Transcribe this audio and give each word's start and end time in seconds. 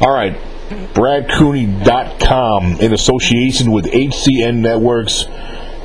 All 0.00 0.10
right, 0.10 0.34
BradCooney.com 0.94 2.80
in 2.80 2.94
association 2.94 3.70
with 3.70 3.84
HCN 3.84 4.56
Networks 4.56 5.26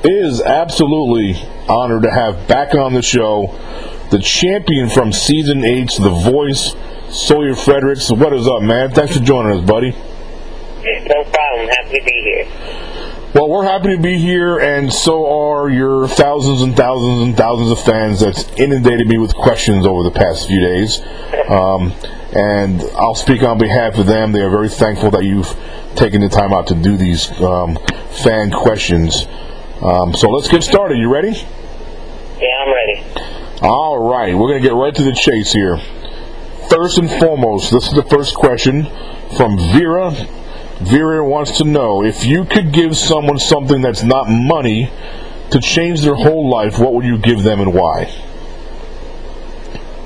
is 0.06 0.42
absolutely 0.42 1.36
honored 1.68 2.04
to 2.04 2.12
have 2.12 2.48
back 2.48 2.76
on 2.76 2.94
the 2.94 3.02
show 3.02 3.48
the 4.12 4.20
champion 4.20 4.88
from 4.88 5.12
season 5.12 5.66
eight, 5.66 5.90
The 6.00 6.10
Voice, 6.10 6.76
Sawyer 7.10 7.56
Fredericks. 7.56 8.10
What 8.10 8.32
is 8.32 8.48
up, 8.48 8.62
man? 8.62 8.92
Thanks 8.92 9.18
for 9.18 9.24
joining 9.24 9.60
us, 9.60 9.68
buddy. 9.68 9.92
No 9.92 11.24
problem. 11.26 11.68
Happy 11.68 12.00
to 12.00 12.06
be 12.06 12.22
here. 12.22 12.48
Well, 13.34 13.50
we're 13.50 13.66
happy 13.66 13.98
to 13.98 14.02
be 14.02 14.18
here, 14.18 14.60
and 14.60 14.94
so 14.94 15.26
are 15.26 15.70
your 15.70 16.08
thousands 16.08 16.62
and 16.62 16.74
thousands 16.78 17.22
and 17.24 17.36
thousands 17.36 17.70
of 17.70 17.84
fans 17.84 18.22
that's 18.22 18.48
inundated 18.58 19.08
me 19.08 19.18
with 19.18 19.36
questions 19.36 19.86
over 19.86 20.04
the 20.04 20.12
past 20.12 20.48
few 20.48 20.62
days. 20.62 21.02
Um, 21.46 21.94
and 22.36 22.82
I'll 22.98 23.16
speak 23.16 23.44
on 23.44 23.58
behalf 23.58 23.98
of 23.98 24.08
them. 24.08 24.34
They 24.34 24.42
are 24.42 24.50
very 24.50 24.68
thankful 24.70 25.10
that 25.12 25.24
you've 25.24 25.48
taken 25.96 26.22
the 26.22 26.28
time 26.28 26.54
out 26.54 26.68
to 26.68 26.76
do 26.76 26.98
these 26.98 27.32
um, 27.42 27.78
fan 28.24 28.52
questions. 28.52 29.26
Um, 29.82 30.14
so 30.14 30.30
let's 30.30 30.50
get 30.50 30.62
started. 30.62 30.98
You 30.98 31.12
ready? 31.12 31.32
Yeah, 31.32 32.64
I'm 32.66 32.74
ready. 32.74 33.62
All 33.62 34.10
right, 34.10 34.36
we're 34.36 34.50
going 34.50 34.62
to 34.62 34.68
get 34.68 34.76
right 34.76 34.94
to 34.94 35.04
the 35.04 35.14
chase 35.14 35.54
here. 35.54 35.78
First 36.70 36.98
and 36.98 37.10
foremost, 37.10 37.72
this 37.72 37.88
is 37.88 37.94
the 37.94 38.04
first 38.04 38.36
question 38.36 38.84
from 39.38 39.58
Vera. 39.58 40.12
Vera 40.82 41.26
wants 41.26 41.58
to 41.60 41.64
know 41.64 42.04
if 42.04 42.26
you 42.26 42.44
could 42.44 42.74
give 42.74 42.98
someone 42.98 43.40
something 43.40 43.82
that's 43.82 44.04
not 44.04 44.28
money 44.28 44.92
to 45.52 45.60
change 45.62 46.02
their 46.02 46.16
whole 46.16 46.50
life, 46.50 46.78
what 46.80 46.94
would 46.94 47.06
you 47.06 47.18
give 47.18 47.44
them 47.44 47.62
and 47.62 47.74
why? 47.74 48.12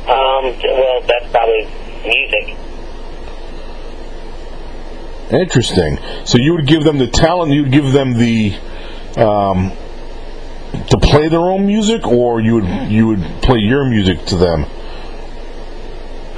Um, 0.06 0.56
well, 0.62 1.02
that's 1.02 1.32
probably 1.32 1.68
music. 2.10 2.58
Interesting. 5.32 6.00
So 6.26 6.38
you 6.40 6.54
would 6.54 6.66
give 6.66 6.84
them 6.84 6.98
the 6.98 7.08
talent, 7.08 7.52
you 7.52 7.64
would 7.64 7.72
give 7.72 7.92
them 7.92 8.18
the 8.18 8.56
um, 9.18 9.72
to 10.90 10.98
play 10.98 11.28
their 11.30 11.40
own 11.40 11.66
music, 11.66 12.06
or 12.08 12.42
you 12.42 12.56
would 12.56 12.92
you 12.92 13.08
would 13.08 13.24
play 13.42 13.60
your 13.60 13.86
music 13.86 14.26
to 14.28 14.38
them. 14.38 14.66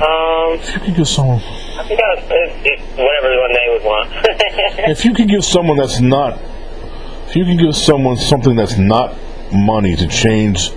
Um, 0.02 0.59
If 0.59 0.73
you 0.73 0.81
could 0.81 0.95
give 0.95 1.08
someone, 1.08 1.42
I 1.42 1.83
think 1.88 2.02
I 2.02 2.16
was, 2.16 2.23
it, 2.30 2.52
it, 2.66 2.80
whatever 2.97 3.39
one 3.39 3.53
they 3.53 3.67
would 3.69 3.83
want. 3.83 4.09
if 4.89 5.05
you 5.05 5.14
could 5.14 5.30
give 5.30 5.45
someone 5.45 5.77
that's 5.77 6.02
not, 6.02 6.39
if 7.27 7.36
you 7.36 7.45
could 7.45 7.59
give 7.59 7.75
someone 7.75 8.17
something 8.17 8.55
that's 8.55 8.77
not 8.77 9.16
money 9.53 9.95
to 9.95 10.08
change 10.08 10.72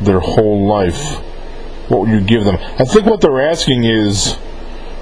their 0.00 0.20
whole 0.20 0.66
life, 0.66 1.20
what 1.90 2.00
would 2.02 2.10
you 2.10 2.20
give 2.20 2.44
them? 2.44 2.56
I 2.78 2.84
think 2.84 3.06
what 3.06 3.20
they're 3.20 3.40
asking 3.48 3.84
is 3.84 4.38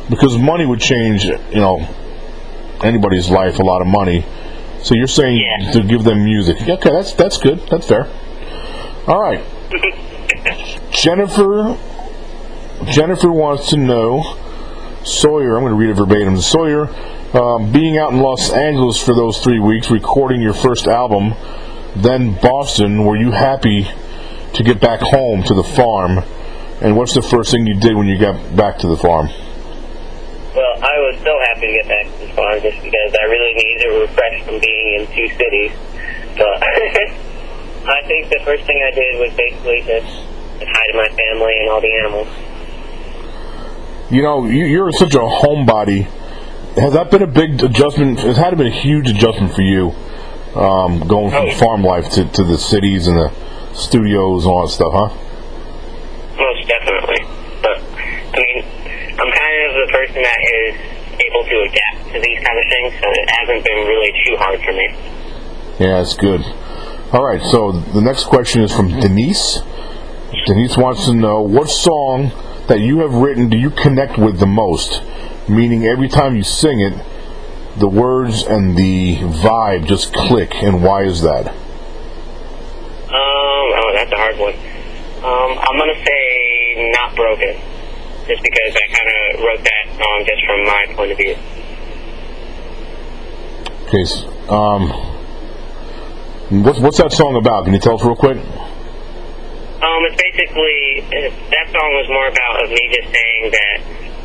because 0.08 0.38
money 0.38 0.64
would 0.66 0.80
change, 0.80 1.24
you 1.24 1.36
know, 1.54 1.86
anybody's 2.82 3.28
life, 3.28 3.58
a 3.58 3.62
lot 3.62 3.80
of 3.82 3.86
money. 3.86 4.24
So 4.82 4.94
you're 4.94 5.06
saying 5.06 5.36
Yeah. 5.38 5.70
to 5.72 5.82
give 5.82 6.04
them 6.04 6.24
music. 6.24 6.56
Okay, 6.68 6.90
that's 6.90 7.12
that's 7.12 7.36
good. 7.38 7.60
That's 7.70 7.86
fair. 7.86 8.06
All 9.06 9.20
right. 9.20 9.40
Jennifer 10.90 11.76
Jennifer 12.86 13.30
wants 13.30 13.70
to 13.70 13.76
know 13.76 14.36
Sawyer, 15.04 15.56
I'm 15.56 15.62
going 15.62 15.72
to 15.72 15.78
read 15.78 15.90
it 15.90 15.94
verbatim. 15.94 16.38
Sawyer, 16.40 16.88
um, 17.34 17.72
being 17.72 17.98
out 17.98 18.12
in 18.12 18.18
Los 18.20 18.52
Angeles 18.52 18.98
for 19.00 19.14
those 19.14 19.38
three 19.38 19.58
weeks, 19.60 19.90
recording 19.90 20.40
your 20.42 20.52
first 20.54 20.86
album, 20.86 21.34
then 21.96 22.34
Boston, 22.40 23.04
were 23.04 23.16
you 23.16 23.30
happy 23.30 23.88
to 24.54 24.62
get 24.62 24.80
back 24.80 25.00
home 25.00 25.42
to 25.44 25.54
the 25.54 25.62
farm? 25.62 26.24
And 26.80 26.96
what's 26.96 27.14
the 27.14 27.22
first 27.22 27.50
thing 27.50 27.66
you 27.66 27.78
did 27.80 27.96
when 27.96 28.06
you 28.06 28.18
got 28.18 28.56
back 28.56 28.78
to 28.78 28.86
the 28.88 28.96
farm? 28.96 29.28
well, 30.54 30.74
I 30.82 30.98
was 31.06 31.14
so 31.22 31.38
happy 31.54 31.68
to 31.68 31.72
get 31.72 31.86
back 31.88 32.06
to 32.18 32.26
the 32.26 32.32
farm 32.34 32.60
just 32.60 32.82
because 32.82 33.14
I 33.14 33.24
really 33.26 33.54
needed 33.54 33.86
a 33.86 34.00
refresh 34.00 34.42
from 34.42 34.58
being 34.58 34.98
in 34.98 35.06
two 35.14 35.28
cities. 35.36 35.70
But 36.36 36.62
I 37.86 38.02
think 38.06 38.28
the 38.28 38.40
first 38.44 38.64
thing 38.66 38.78
I 38.86 38.90
did 38.90 39.20
was 39.20 39.32
basically 39.34 39.82
just 39.86 40.06
hi 40.66 40.86
to 40.90 40.96
my 40.96 41.08
family 41.14 41.54
and 41.60 41.68
all 41.70 41.80
the 41.80 41.94
animals. 42.02 42.28
You 44.10 44.22
know, 44.22 44.46
you, 44.46 44.64
you're 44.64 44.90
such 44.92 45.14
a 45.14 45.18
homebody. 45.18 46.04
Has 46.76 46.92
that 46.94 47.10
been 47.10 47.22
a 47.22 47.26
big 47.28 47.62
adjustment? 47.62 48.18
It's 48.20 48.38
had 48.38 48.50
to 48.50 48.56
be 48.56 48.66
a 48.66 48.70
huge 48.70 49.08
adjustment 49.10 49.54
for 49.54 49.62
you, 49.62 49.90
um, 50.56 51.00
going 51.06 51.30
from 51.30 51.48
Oh. 51.50 51.54
farm 51.56 51.82
life 51.84 52.08
to, 52.14 52.24
to 52.24 52.42
the 52.42 52.58
cities 52.58 53.06
and 53.06 53.16
the 53.16 53.30
studios 53.74 54.44
and 54.44 54.52
all 54.52 54.66
that 54.66 54.72
stuff, 54.72 54.92
huh? 54.92 55.08
Definitely. 56.68 57.24
But, 57.62 57.80
I 57.80 58.36
mean, 58.36 58.64
I'm 59.18 59.32
kind 59.32 59.56
of 59.66 59.70
the 59.74 59.88
person 59.90 60.22
that 60.22 60.38
is 60.38 60.74
able 61.18 61.42
to 61.44 61.56
adapt 61.66 62.12
to 62.12 62.20
these 62.20 62.40
kind 62.44 62.58
of 62.58 62.66
things, 62.70 62.92
so 63.00 63.06
it 63.10 63.28
hasn't 63.40 63.64
been 63.64 63.86
really 63.86 64.12
too 64.24 64.36
hard 64.36 64.60
for 64.62 64.72
me. 64.72 64.88
Yeah, 65.80 65.98
that's 65.98 66.14
good. 66.14 66.42
All 67.12 67.24
right, 67.24 67.42
so 67.42 67.72
the 67.72 68.00
next 68.00 68.24
question 68.24 68.62
is 68.62 68.72
from 68.72 68.88
Denise. 69.00 69.58
Denise 70.46 70.76
wants 70.76 71.06
to 71.06 71.14
know 71.14 71.40
what 71.40 71.68
song 71.68 72.30
that 72.68 72.80
you 72.80 73.00
have 73.00 73.14
written 73.14 73.48
do 73.48 73.56
you 73.56 73.70
connect 73.70 74.18
with 74.18 74.38
the 74.38 74.46
most? 74.46 75.02
Meaning, 75.48 75.86
every 75.86 76.08
time 76.08 76.36
you 76.36 76.42
sing 76.42 76.80
it, 76.80 76.92
the 77.78 77.88
words 77.88 78.42
and 78.42 78.76
the 78.76 79.16
vibe 79.16 79.86
just 79.86 80.12
click, 80.12 80.54
and 80.62 80.82
why 80.82 81.04
is 81.04 81.22
that? 81.22 81.48
Um, 81.48 81.54
oh, 83.10 83.90
that's 83.94 84.12
a 84.12 84.16
hard 84.16 84.38
one. 84.38 84.54
Um, 85.24 85.58
I'm 85.58 85.78
gonna 85.78 86.04
say 86.04 86.47
not 86.92 87.14
broken, 87.14 87.56
just 88.26 88.42
because 88.42 88.72
I 88.76 88.86
kind 88.94 89.10
of 89.10 89.40
wrote 89.44 89.62
that 89.64 89.84
song 89.96 90.24
just 90.26 90.42
from 90.46 90.64
my 90.64 90.86
point 90.94 91.12
of 91.12 91.18
view. 91.18 91.36
Okay, 93.88 94.04
um, 94.48 94.90
what's 96.62 96.78
what's 96.78 96.98
that 96.98 97.12
song 97.12 97.36
about? 97.36 97.64
Can 97.64 97.74
you 97.74 97.80
tell 97.80 97.94
us 97.94 98.04
real 98.04 98.16
quick? 98.16 98.36
Um, 98.38 100.00
it's 100.10 100.18
basically 100.18 101.06
that 101.50 101.66
song 101.70 101.90
was 101.94 102.08
more 102.08 102.28
about 102.28 102.64
of 102.64 102.70
me 102.70 102.82
just 102.92 103.08
saying 103.12 103.50
that 103.52 103.80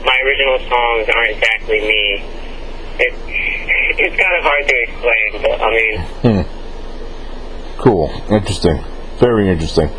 my 0.06 0.18
original 0.25 0.59
songs 0.70 1.09
aren't 1.14 1.31
exactly 1.31 1.80
me. 1.81 2.24
It, 3.00 3.14
it's 3.97 4.16
kind 4.16 4.35
of 4.38 4.44
hard 4.44 4.68
to 4.68 4.75
explain, 4.84 5.41
but 5.41 5.62
I 5.62 5.70
mean, 5.72 6.46
Cool, 7.84 8.09
interesting, 8.30 8.81
very 9.20 9.50
interesting. 9.50 9.90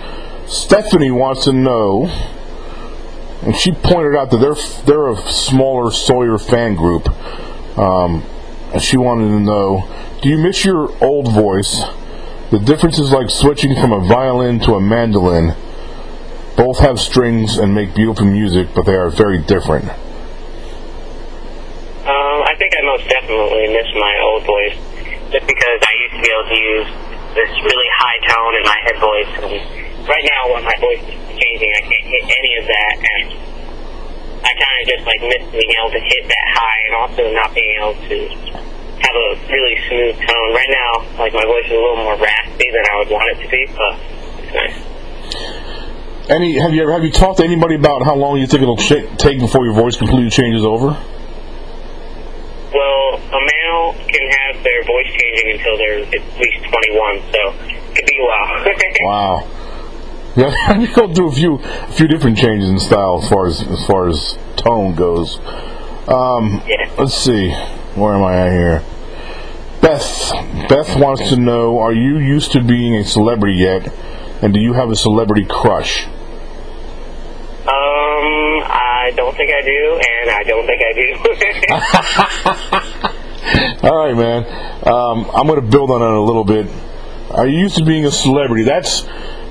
Stephanie 0.47 1.11
wants 1.11 1.45
to 1.45 1.53
know, 1.53 2.07
and 3.45 3.55
she 3.55 3.73
pointed 3.73 4.17
out 4.17 4.31
that 4.31 4.39
they're 4.39 4.57
they're 4.87 5.11
a 5.11 5.17
smaller 5.31 5.91
Sawyer 5.91 6.39
fan 6.39 6.75
group, 6.75 7.09
um, 7.79 8.25
and 8.73 8.83
she 8.83 8.97
wanted 8.97 9.29
to 9.29 9.41
know, 9.41 9.89
do 10.23 10.29
you 10.29 10.39
miss 10.39 10.65
your 10.65 10.91
old 11.05 11.33
voice? 11.33 11.83
The 12.51 12.59
difference 12.59 12.99
is 12.99 13.11
like 13.11 13.29
switching 13.31 13.75
from 13.75 13.93
a 13.93 14.01
violin 14.01 14.61
to 14.61 14.75
a 14.75 14.81
mandolin. 14.81 15.55
Both 16.57 16.79
have 16.79 17.01
strings 17.01 17.59
and 17.59 17.75
make 17.75 17.95
beautiful 17.95 18.27
music, 18.27 18.69
but 18.75 18.87
they 18.87 18.95
are 18.95 19.11
very 19.11 19.39
different. 19.43 19.91
Um, 22.05 22.43
I 22.47 22.55
think 22.57 22.73
I 22.79 22.83
most 22.85 23.09
definitely 23.09 23.69
miss 23.75 23.93
my 23.95 24.15
old 24.23 24.45
voice, 24.47 24.77
just 25.33 25.47
because 25.47 25.81
I 25.83 25.93
used 25.99 26.15
to 26.15 26.23
be 26.23 26.31
able 26.31 26.49
to 26.49 26.61
use 26.61 26.87
this 27.35 27.51
really 27.59 27.91
high 27.99 28.19
tone 28.31 28.55
in 28.55 28.63
my 28.63 28.79
head 28.87 28.99
voice. 29.03 29.33
And 29.43 30.09
right 30.09 30.25
now, 30.31 30.55
when 30.55 30.63
my 30.65 30.77
voice 30.79 31.03
is 31.11 31.24
changing, 31.45 31.71
I 31.77 31.83
can't 31.85 32.07
hit 32.09 32.25
any 32.25 32.53
of 32.57 32.65
that, 32.73 32.95
and 33.05 33.25
I 34.45 34.51
kind 34.57 34.77
of 34.81 34.85
just 34.89 35.05
like 35.05 35.21
miss 35.29 35.45
being 35.53 35.73
able 35.77 35.93
to 35.93 36.01
hit 36.01 36.23
that 36.29 36.47
high, 36.57 36.81
and 36.89 36.95
also 36.97 37.23
not 37.33 37.53
being 37.55 37.73
able 37.81 37.97
to 38.09 38.17
have 39.05 39.17
a 39.17 39.29
really 39.53 39.77
smooth 39.89 40.17
tone. 40.25 40.49
Right 40.57 40.73
now, 40.73 40.93
like 41.21 41.33
my 41.37 41.45
voice 41.45 41.67
is 41.67 41.77
a 41.77 41.81
little 41.81 42.01
more 42.01 42.17
raspy 42.17 42.69
than 42.73 42.85
I 42.89 42.95
would 43.05 43.11
want 43.13 43.29
it 43.37 43.39
to 43.45 43.49
be, 43.49 43.63
but 43.77 43.93
it's 44.41 44.55
nice. 44.57 44.79
Any 46.31 46.57
have 46.59 46.73
you 46.73 46.83
ever 46.83 46.93
have 46.93 47.05
you 47.05 47.13
talked 47.13 47.39
to 47.39 47.45
anybody 47.45 47.75
about 47.75 48.03
how 48.03 48.15
long 48.17 48.39
you 48.39 48.47
think 48.47 48.63
it'll 48.63 48.81
ch- 48.81 49.05
take 49.19 49.39
before 49.39 49.65
your 49.67 49.75
voice 49.75 49.97
completely 49.97 50.31
changes 50.31 50.65
over? 50.65 50.97
Well, 52.73 53.21
a 53.21 53.41
male 53.45 53.93
can 54.09 54.25
have 54.41 54.65
their 54.65 54.83
voice 54.85 55.07
changing 55.13 55.53
until 55.53 55.77
they're 55.77 56.01
at 56.01 56.41
least 56.41 56.65
21, 56.65 57.21
so 57.31 57.53
it 57.69 57.95
could 57.95 58.07
be 58.07 58.19
a 58.19 58.25
while. 58.25 58.65
Wow. 59.05 59.64
Yeah, 60.37 60.79
you 60.79 60.93
go 60.95 61.13
through 61.13 61.29
a 61.29 61.33
few 61.33 61.55
a 61.63 61.93
few 61.93 62.09
different 62.09 62.39
changes 62.39 62.69
in 62.69 62.79
style 62.79 63.21
as 63.23 63.29
far 63.29 63.47
as 63.47 63.63
as 63.63 63.87
far 63.87 64.09
as 64.09 64.39
tone 64.57 64.95
goes. 64.95 65.39
Um, 66.09 66.63
let's 66.99 67.15
see, 67.15 67.51
where 67.95 68.15
am 68.15 68.23
I 68.23 68.37
at 68.37 68.53
here? 68.53 68.83
Beth 69.81 70.33
Beth 70.69 70.99
wants 70.99 71.29
to 71.29 71.37
know: 71.37 71.79
Are 71.79 71.93
you 71.93 72.19
used 72.19 72.53
to 72.53 72.63
being 72.63 72.97
a 72.97 73.05
celebrity 73.05 73.57
yet, 73.59 73.93
and 74.43 74.53
do 74.53 74.61
you 74.61 74.73
have 74.73 74.91
a 74.91 74.97
celebrity 74.97 75.45
crush? 75.49 76.07
Um, 77.67 78.63
I 78.65 79.13
don't 79.15 79.37
think 79.37 79.51
I 79.51 79.63
do, 79.63 80.01
and 80.03 80.31
I 80.31 80.43
don't 80.43 80.67
think 80.67 80.83
I 80.83 80.93
do. 80.93 81.15
All 83.89 84.07
right, 84.07 84.17
man. 84.17 84.45
Um, 84.87 85.31
I'm 85.35 85.47
going 85.47 85.61
to 85.61 85.67
build 85.67 85.91
on 85.91 86.03
it 86.03 86.09
a 86.09 86.21
little 86.21 86.45
bit. 86.45 86.67
Are 87.31 87.47
you 87.47 87.59
used 87.59 87.77
to 87.77 87.85
being 87.85 88.05
a 88.05 88.11
celebrity? 88.11 88.65
That's, 88.65 89.05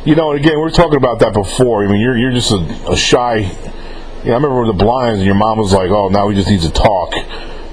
you 0.06 0.16
know, 0.16 0.32
and 0.32 0.40
again, 0.40 0.54
we 0.54 0.62
were 0.62 0.72
talking 0.72 0.98
about 0.98 1.20
that 1.20 1.34
before. 1.34 1.84
I 1.84 1.88
mean, 1.88 2.02
you're 2.02 2.18
you're 2.18 2.32
just 2.32 2.52
a, 2.52 2.92
a 2.92 2.96
shy. 2.96 3.38
You 3.38 4.30
know, 4.30 4.32
I 4.32 4.36
remember 4.36 4.62
with 4.62 4.78
the 4.78 4.84
blinds, 4.84 5.20
and 5.20 5.26
your 5.26 5.36
mom 5.36 5.58
was 5.58 5.74
like, 5.74 5.90
"Oh, 5.90 6.10
now 6.10 6.28
we 6.28 6.36
just 6.36 6.50
need 6.50 6.62
to 6.62 6.72
talk." 6.72 7.14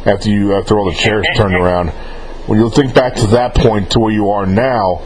after 0.06 0.30
you 0.30 0.54
after 0.54 0.78
all 0.78 0.86
the 0.86 0.96
chairs 0.96 1.26
turned 1.36 1.54
around. 1.54 1.90
When 2.46 2.58
you 2.58 2.70
think 2.70 2.94
back 2.94 3.14
to 3.16 3.26
that 3.28 3.54
point 3.54 3.92
to 3.92 4.00
where 4.00 4.12
you 4.12 4.30
are 4.30 4.46
now, 4.46 5.02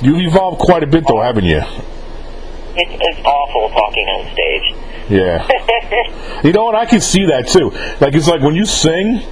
you've 0.00 0.20
evolved 0.20 0.60
quite 0.60 0.82
a 0.82 0.86
bit, 0.86 1.04
though, 1.06 1.20
haven't 1.20 1.44
you? 1.44 1.58
It's, 1.58 2.92
it's 3.00 3.20
awful 3.26 3.68
talking 3.70 4.06
on 4.08 4.32
stage. 4.32 5.10
Yeah. 5.10 6.42
you 6.44 6.52
know 6.52 6.64
what? 6.64 6.74
I 6.74 6.86
can 6.86 7.00
see 7.00 7.26
that 7.26 7.48
too. 7.48 7.70
Like 8.00 8.14
it's 8.14 8.28
like 8.28 8.40
when 8.40 8.54
you 8.54 8.66
sing, 8.66 9.22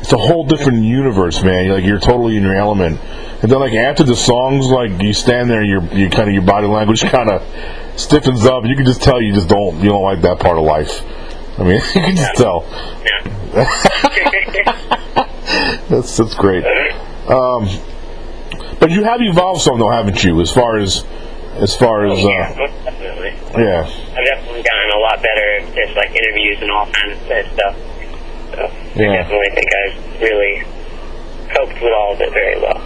it's 0.00 0.12
a 0.12 0.16
whole 0.16 0.44
different 0.44 0.84
universe, 0.84 1.42
man. 1.42 1.64
You're 1.64 1.74
like 1.74 1.84
you're 1.84 1.98
totally 1.98 2.36
in 2.36 2.42
your 2.42 2.56
element. 2.56 3.00
And 3.42 3.50
then 3.50 3.60
like 3.60 3.74
after 3.74 4.04
the 4.04 4.16
songs, 4.16 4.66
like 4.66 5.02
you 5.02 5.12
stand 5.12 5.50
there, 5.50 5.60
and 5.60 5.68
your 5.68 5.82
you 5.94 6.10
kind 6.10 6.28
of 6.28 6.34
your 6.34 6.42
body 6.42 6.66
language 6.66 7.02
kind 7.02 7.30
of 7.30 7.42
stiffens 7.98 8.44
up. 8.44 8.64
You 8.64 8.76
can 8.76 8.84
just 8.84 9.02
tell 9.02 9.20
you 9.20 9.34
just 9.34 9.48
don't 9.48 9.82
you 9.82 9.88
don't 9.88 10.02
like 10.02 10.22
that 10.22 10.40
part 10.40 10.58
of 10.58 10.64
life. 10.64 11.02
I 11.58 11.64
mean, 11.64 11.74
you 11.94 12.00
can 12.00 12.16
just 12.16 12.36
tell. 12.36 12.60
that's 15.88 16.16
that's 16.16 16.34
great. 16.34 16.64
Um, 17.28 17.68
but 18.78 18.90
you 18.90 19.04
have 19.04 19.20
evolved 19.20 19.62
some 19.62 19.78
though, 19.78 19.90
haven't 19.90 20.22
you? 20.22 20.40
As 20.40 20.52
far 20.52 20.78
as 20.78 21.04
as 21.56 21.74
far 21.74 22.06
as 22.06 22.22
yeah, 22.22 22.54
uh, 22.54 22.66
definitely. 22.84 23.34
yeah, 23.62 23.82
I've 23.82 24.24
definitely 24.24 24.62
gotten 24.62 24.90
a 24.94 25.00
lot 25.00 25.20
better 25.20 25.58
at 25.58 25.74
just 25.74 25.96
like 25.96 26.14
interviews 26.14 26.58
and 26.60 26.70
all 26.70 26.86
kinds 26.86 27.18
of 27.18 27.52
stuff. 27.52 27.76
So 28.58 28.70
Yeah. 28.96 29.12
I 29.12 29.16
definitely 29.22 29.50
think 29.54 29.68
I've 29.74 30.20
really 30.20 30.62
coped 31.54 31.80
with 31.80 31.92
all 31.92 32.14
of 32.14 32.20
it 32.20 32.32
very 32.32 32.58
well. 32.60 32.78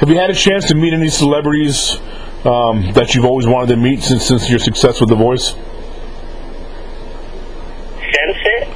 Have 0.00 0.08
you 0.08 0.16
had 0.18 0.30
a 0.30 0.34
chance 0.34 0.66
to 0.68 0.74
meet 0.74 0.92
any 0.92 1.08
celebrities 1.08 1.98
um, 2.44 2.92
that 2.94 3.14
you've 3.14 3.24
always 3.24 3.46
wanted 3.46 3.68
to 3.74 3.76
meet 3.76 4.02
since 4.02 4.26
since 4.26 4.48
your 4.50 4.58
success 4.58 4.98
with 5.00 5.08
The 5.08 5.14
Voice? 5.16 5.54
Sense 8.00 8.38
it? 8.44 8.68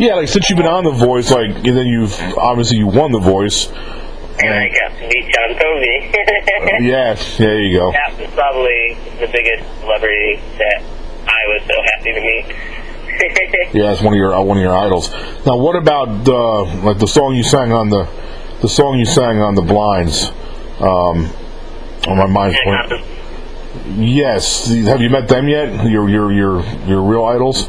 Yeah, 0.00 0.14
like 0.14 0.28
since 0.28 0.48
you've 0.50 0.56
been 0.56 0.66
on 0.66 0.84
The 0.84 0.90
Voice, 0.90 1.30
like 1.30 1.50
and 1.50 1.76
then 1.76 1.86
you've 1.86 2.18
obviously 2.36 2.78
you 2.78 2.86
won 2.88 3.12
The 3.12 3.20
Voice. 3.20 3.68
And 4.42 4.54
I 4.54 4.68
got 4.68 4.96
to 4.98 5.06
meet 5.06 5.28
John 5.34 5.54
Fogerty. 5.60 6.12
Yes, 6.80 7.36
there 7.36 7.60
you 7.60 7.78
go. 7.78 7.92
that 7.92 8.18
was 8.18 8.30
probably 8.32 8.96
the 9.20 9.28
biggest 9.30 9.68
celebrity 9.80 10.40
that 10.56 10.82
I 11.28 11.40
was 11.52 11.62
so 11.68 11.76
happy 11.84 12.12
to 12.14 12.20
meet. 12.20 12.46
Yeah, 13.72 13.92
it's 13.92 14.02
one 14.02 14.14
of 14.14 14.18
your 14.18 14.34
uh, 14.34 14.42
one 14.42 14.56
of 14.56 14.62
your 14.62 14.74
idols. 14.76 15.10
Now, 15.46 15.56
what 15.56 15.76
about 15.76 16.26
uh, 16.28 16.64
like 16.82 16.98
the 16.98 17.06
song 17.06 17.34
you 17.34 17.42
sang 17.44 17.72
on 17.72 17.88
the 17.88 18.08
the 18.62 18.68
song 18.68 18.98
you 18.98 19.04
sang 19.06 19.40
on 19.40 19.54
the 19.54 19.62
Blinds? 19.62 20.30
Um, 20.80 21.30
on 22.08 22.16
my 22.18 22.26
mind's 22.26 22.58
point. 22.64 23.04
Yes, 23.98 24.66
have 24.66 25.00
you 25.00 25.10
met 25.10 25.28
them 25.28 25.46
yet? 25.48 25.84
Your 25.88 26.08
your 26.08 26.32
your 26.32 26.62
your 26.86 27.02
real 27.02 27.24
idols? 27.24 27.68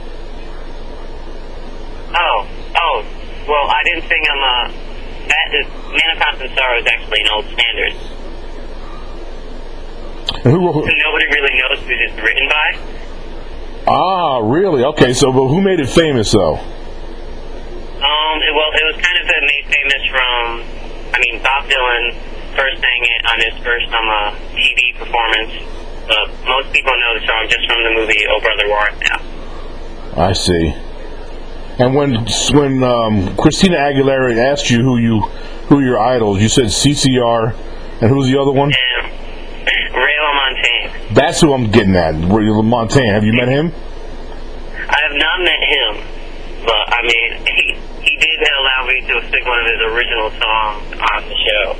oh, 2.15 2.47
oh, 2.75 3.05
well, 3.47 3.67
I 3.69 3.81
didn't 3.85 4.07
sing 4.09 4.23
on 4.31 4.39
the. 4.41 4.73
That 5.27 5.53
is, 5.53 5.67
Man 5.91 6.09
of 6.15 6.19
Constant 6.23 6.51
Sorrow 6.57 6.79
is 6.79 6.85
actually 6.87 7.19
an 7.21 7.29
old 7.35 7.45
standard. 7.45 7.93
And 10.43 10.53
who, 10.53 10.71
who- 10.71 10.81
So 10.87 10.93
nobody 11.05 11.25
really 11.29 11.53
knows 11.61 11.79
who 11.85 11.93
it's 11.93 12.17
written 12.21 12.47
by. 12.49 12.67
Ah, 13.87 14.39
really? 14.39 14.83
Okay, 14.83 15.13
so 15.13 15.31
but 15.31 15.47
who 15.47 15.61
made 15.61 15.79
it 15.79 15.89
famous 15.89 16.31
though? 16.31 16.55
Um, 16.57 18.35
it, 18.41 18.53
well, 18.55 18.71
it 18.73 18.85
was 18.89 18.97
kind 18.97 19.17
of 19.19 19.25
made 19.27 19.65
famous 19.69 20.03
from, 20.09 20.63
I 21.13 21.17
mean, 21.19 21.41
Bob 21.43 21.65
Dylan 21.69 22.15
first 22.55 22.81
sang 22.81 23.01
it 23.01 23.21
on 23.29 23.37
his 23.39 23.55
first 23.63 23.87
um, 23.93 24.07
uh, 24.09 24.35
TV 24.51 24.95
performance. 24.97 25.53
Uh, 26.09 26.27
most 26.45 26.73
people 26.73 26.91
know 26.91 27.19
the 27.19 27.25
song 27.25 27.45
just 27.47 27.65
from 27.67 27.83
the 27.83 27.91
movie 27.93 28.25
Oh 28.27 28.39
Brother 28.41 28.67
Where 28.67 28.79
Art 28.79 28.95
Thou. 28.99 30.23
I 30.23 30.33
see. 30.33 30.73
And 31.79 31.95
when 31.95 32.25
when 32.53 32.83
um, 32.83 33.35
Christina 33.37 33.77
Aguilera 33.77 34.37
asked 34.37 34.69
you 34.69 34.83
who 34.83 34.97
you 34.97 35.21
who 35.69 35.79
your 35.79 35.99
idols, 35.99 36.41
you 36.41 36.49
said 36.49 36.65
CCR, 36.65 37.55
and 38.01 38.09
who's 38.09 38.27
the 38.27 38.37
other 38.37 38.51
one? 38.51 38.71
And 41.11 41.15
Ray 41.15 41.15
LaMontagne. 41.15 41.15
That's 41.15 41.41
who 41.41 41.53
I'm 41.53 41.71
getting 41.71 41.95
at. 41.95 42.13
Ray 42.13 42.47
Montaigne. 42.61 43.13
Have 43.13 43.23
you 43.23 43.33
met 43.33 43.47
him? 43.47 43.71
I 44.89 44.99
have 45.01 45.15
not 45.15 45.39
met 45.43 45.59
him, 45.59 46.65
but 46.65 46.93
I 46.93 47.01
mean, 47.03 47.45
he 47.45 47.77
he 48.01 48.17
did 48.17 48.39
allow 48.59 48.85
me 48.87 49.01
to 49.01 49.29
sing 49.29 49.45
one 49.45 49.59
of 49.59 49.65
his 49.71 49.81
original 49.93 50.29
songs 50.31 50.83
on 50.99 51.29
the 51.29 51.35
show, 51.35 51.75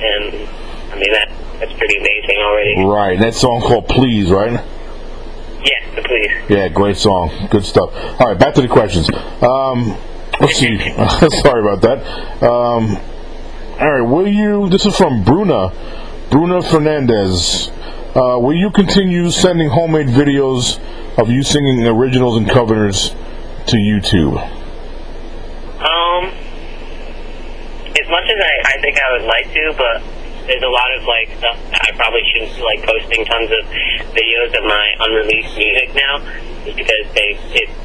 and 0.00 0.48
I 0.92 0.98
mean 0.98 1.12
that 1.12 1.30
that's 1.60 1.72
pretty 1.74 1.96
amazing 1.98 2.38
already. 2.38 2.84
Right. 2.84 3.18
That 3.18 3.34
song 3.34 3.60
called 3.60 3.88
Please, 3.88 4.30
right? 4.30 4.52
Yes, 4.52 5.94
the 5.94 6.02
police. 6.02 6.32
Yeah, 6.48 6.68
great 6.68 6.96
song. 6.96 7.30
Good 7.50 7.64
stuff. 7.64 7.90
All 8.20 8.28
right, 8.28 8.38
back 8.38 8.54
to 8.54 8.62
the 8.62 8.68
questions. 8.68 9.10
Um, 9.42 9.96
let's 10.40 10.56
see. 10.56 10.78
Sorry 11.42 11.60
about 11.60 11.82
that. 11.82 12.06
Um, 12.42 12.96
all 13.80 13.90
right, 13.90 14.00
will 14.02 14.28
you? 14.28 14.68
This 14.68 14.86
is 14.86 14.96
from 14.96 15.24
Bruna, 15.24 15.72
Bruna 16.30 16.62
Fernandez. 16.62 17.70
Uh, 18.14 18.38
will 18.40 18.54
you 18.54 18.70
continue 18.70 19.30
sending 19.30 19.68
homemade 19.68 20.08
videos 20.08 20.80
of 21.18 21.28
you 21.30 21.42
singing 21.42 21.86
originals 21.86 22.36
and 22.36 22.48
covers 22.48 23.10
to 23.68 23.76
YouTube? 23.76 24.40
Um, 25.78 26.24
as 27.92 28.08
much 28.08 28.24
as 28.24 28.38
I, 28.40 28.54
I 28.64 28.80
think 28.80 28.96
I 28.96 29.12
would 29.12 29.26
like 29.28 29.52
to, 29.52 29.74
but 29.76 30.02
there's 30.48 30.64
a 30.64 30.72
lot 30.72 30.88
of 30.96 31.04
like 31.04 31.28
stuff 31.36 31.60
I 31.76 31.92
probably 31.92 32.24
shouldn't 32.32 32.56
be 32.56 32.62
like 32.64 32.80
posting 32.80 33.24
tons 33.28 33.52
of 33.52 33.62
videos 34.16 34.56
of 34.56 34.64
my 34.64 34.86
unreleased 35.04 35.52
music 35.60 35.92
now, 35.92 36.24
just 36.64 36.76
because 36.80 37.04
they 37.12 37.36
it's 37.60 37.76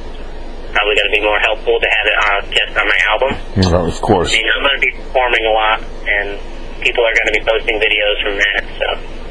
probably 0.71 0.95
going 0.95 1.11
to 1.11 1.15
be 1.19 1.21
more 1.21 1.39
helpful 1.43 1.77
to 1.77 1.89
have 1.91 2.07
it 2.07 2.17
on 2.23 2.39
just 2.55 2.71
on 2.79 2.87
my 2.87 2.99
album. 3.11 3.31
Yeah, 3.59 3.91
of 3.91 3.99
course. 3.99 4.31
I 4.31 4.39
mean, 4.39 4.47
I'm 4.55 4.63
going 4.63 4.79
to 4.79 4.85
be 4.87 4.93
performing 5.03 5.43
a 5.43 5.51
lot, 5.51 5.79
and 6.07 6.27
people 6.79 7.03
are 7.03 7.11
going 7.11 7.27
to 7.27 7.35
be 7.35 7.43
posting 7.43 7.75
videos 7.75 8.17
from 8.23 8.35
that. 8.39 8.61
So 8.79 8.87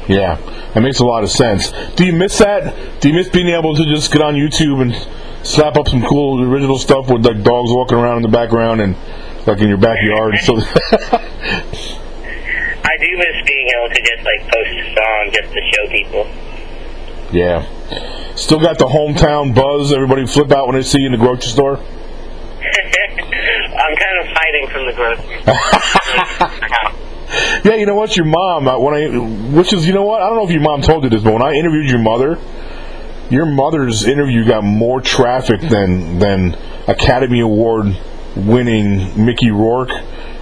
Yeah, 0.07 0.35
that 0.73 0.81
makes 0.81 0.99
a 0.99 1.05
lot 1.05 1.23
of 1.23 1.29
sense. 1.31 1.71
Do 1.95 2.05
you 2.05 2.13
miss 2.13 2.37
that? 2.39 2.99
Do 3.01 3.07
you 3.07 3.13
miss 3.13 3.29
being 3.29 3.47
able 3.49 3.75
to 3.75 3.85
just 3.85 4.11
get 4.11 4.21
on 4.21 4.35
YouTube 4.35 4.81
and 4.81 4.93
slap 5.45 5.77
up 5.77 5.87
some 5.87 6.01
cool 6.03 6.41
original 6.43 6.77
stuff 6.77 7.09
with 7.09 7.25
like 7.25 7.41
dogs 7.43 7.71
walking 7.71 7.97
around 7.97 8.17
in 8.17 8.23
the 8.23 8.29
background 8.29 8.81
and 8.81 8.97
like 9.47 9.59
in 9.59 9.69
your 9.69 9.77
backyard? 9.77 10.35
So 10.43 10.55
I 12.83 12.97
do 12.99 13.17
miss 13.17 13.43
being 13.47 13.67
able 13.77 13.89
to 13.95 14.01
just 14.01 14.23
like 14.25 14.41
post 14.51 14.71
a 14.75 14.93
song 14.93 15.31
just 15.31 15.53
to 15.53 15.61
show 15.71 15.87
people. 15.89 16.27
yeah, 17.31 18.35
still 18.35 18.59
got 18.59 18.77
the 18.77 18.85
hometown 18.85 19.55
buzz. 19.55 19.93
Everybody 19.93 20.25
flip 20.27 20.51
out 20.51 20.67
when 20.67 20.75
they 20.75 20.83
see 20.83 20.99
you 20.99 21.05
in 21.05 21.13
the 21.13 21.17
grocery 21.17 21.49
store. 21.49 21.77
I'm 23.73 23.95
kind 23.95 24.19
of 24.19 24.27
hiding 24.35 24.67
from 24.69 24.85
the 24.85 24.93
grocery. 24.93 25.43
Yeah, 27.63 27.75
you 27.75 27.85
know 27.85 27.95
what? 27.95 28.17
Your 28.17 28.25
mom, 28.25 28.67
uh, 28.67 28.77
when 28.77 28.93
I, 28.93 29.07
which 29.55 29.71
is, 29.71 29.87
you 29.87 29.93
know 29.93 30.03
what? 30.03 30.21
I 30.21 30.27
don't 30.27 30.35
know 30.35 30.45
if 30.45 30.51
your 30.51 30.61
mom 30.61 30.81
told 30.81 31.05
you 31.05 31.09
this, 31.09 31.23
but 31.23 31.31
when 31.31 31.41
I 31.41 31.53
interviewed 31.53 31.89
your 31.89 31.99
mother, 31.99 32.37
your 33.29 33.45
mother's 33.45 34.03
interview 34.03 34.45
got 34.45 34.63
more 34.63 35.01
traffic 35.01 35.61
than 35.61 36.19
than 36.19 36.55
Academy 36.87 37.39
Award 37.39 37.97
winning 38.35 39.25
Mickey 39.25 39.49
Rourke, 39.49 39.91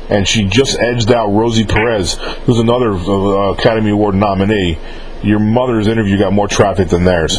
and 0.10 0.28
she 0.28 0.46
just 0.46 0.80
edged 0.80 1.12
out 1.12 1.28
Rosie 1.28 1.66
Perez, 1.66 2.16
who's 2.46 2.60
another 2.60 2.92
uh, 2.92 3.54
Academy 3.54 3.92
Award 3.92 4.16
nominee. 4.16 4.80
Your 5.22 5.40
mother's 5.40 5.88
interview 5.88 6.18
got 6.18 6.34
more 6.34 6.48
traffic 6.48 6.90
than 6.90 7.06
theirs. 7.06 7.34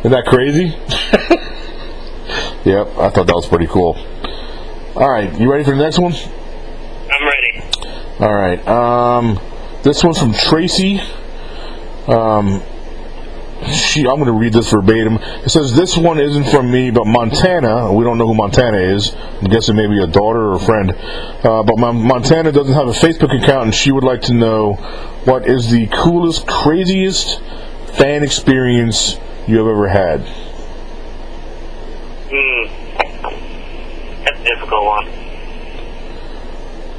Isn't 0.00 0.10
that 0.10 0.24
crazy? 0.26 0.64
yep, 2.68 2.88
I 2.98 3.10
thought 3.10 3.26
that 3.26 3.34
was 3.34 3.46
pretty 3.46 3.68
cool. 3.68 3.96
All 4.96 5.08
right, 5.08 5.40
you 5.40 5.50
ready 5.50 5.62
for 5.62 5.70
the 5.70 5.82
next 5.82 5.98
one? 5.98 6.12
All 8.20 8.34
right. 8.34 8.66
Um, 8.68 9.40
this 9.82 10.04
one's 10.04 10.18
from 10.18 10.34
Tracy. 10.34 11.00
Um, 12.06 12.62
she, 13.66 14.00
I'm 14.00 14.16
going 14.16 14.26
to 14.26 14.32
read 14.32 14.52
this 14.52 14.70
verbatim. 14.70 15.16
It 15.16 15.50
says, 15.50 15.74
"This 15.74 15.96
one 15.96 16.18
isn't 16.18 16.48
from 16.48 16.70
me, 16.70 16.90
but 16.90 17.06
Montana. 17.06 17.92
We 17.92 18.04
don't 18.04 18.18
know 18.18 18.26
who 18.26 18.34
Montana 18.34 18.78
is. 18.78 19.14
I'm 19.14 19.48
guessing 19.48 19.76
maybe 19.76 20.02
a 20.02 20.06
daughter 20.06 20.40
or 20.40 20.56
a 20.56 20.58
friend. 20.58 20.92
Uh, 20.92 21.62
but 21.62 21.78
Mon- 21.78 22.06
Montana 22.06 22.52
doesn't 22.52 22.74
have 22.74 22.88
a 22.88 22.92
Facebook 22.92 23.34
account, 23.42 23.64
and 23.64 23.74
she 23.74 23.92
would 23.92 24.04
like 24.04 24.22
to 24.22 24.34
know 24.34 24.74
what 25.24 25.46
is 25.48 25.70
the 25.70 25.86
coolest, 25.88 26.46
craziest 26.46 27.40
fan 27.98 28.22
experience 28.22 29.18
you 29.46 29.58
have 29.58 29.66
ever 29.66 29.88
had." 29.88 30.20
Hmm. 32.32 32.64
That's 34.24 34.40
a 34.40 34.44
difficult 34.44 34.84
one. 34.84 35.08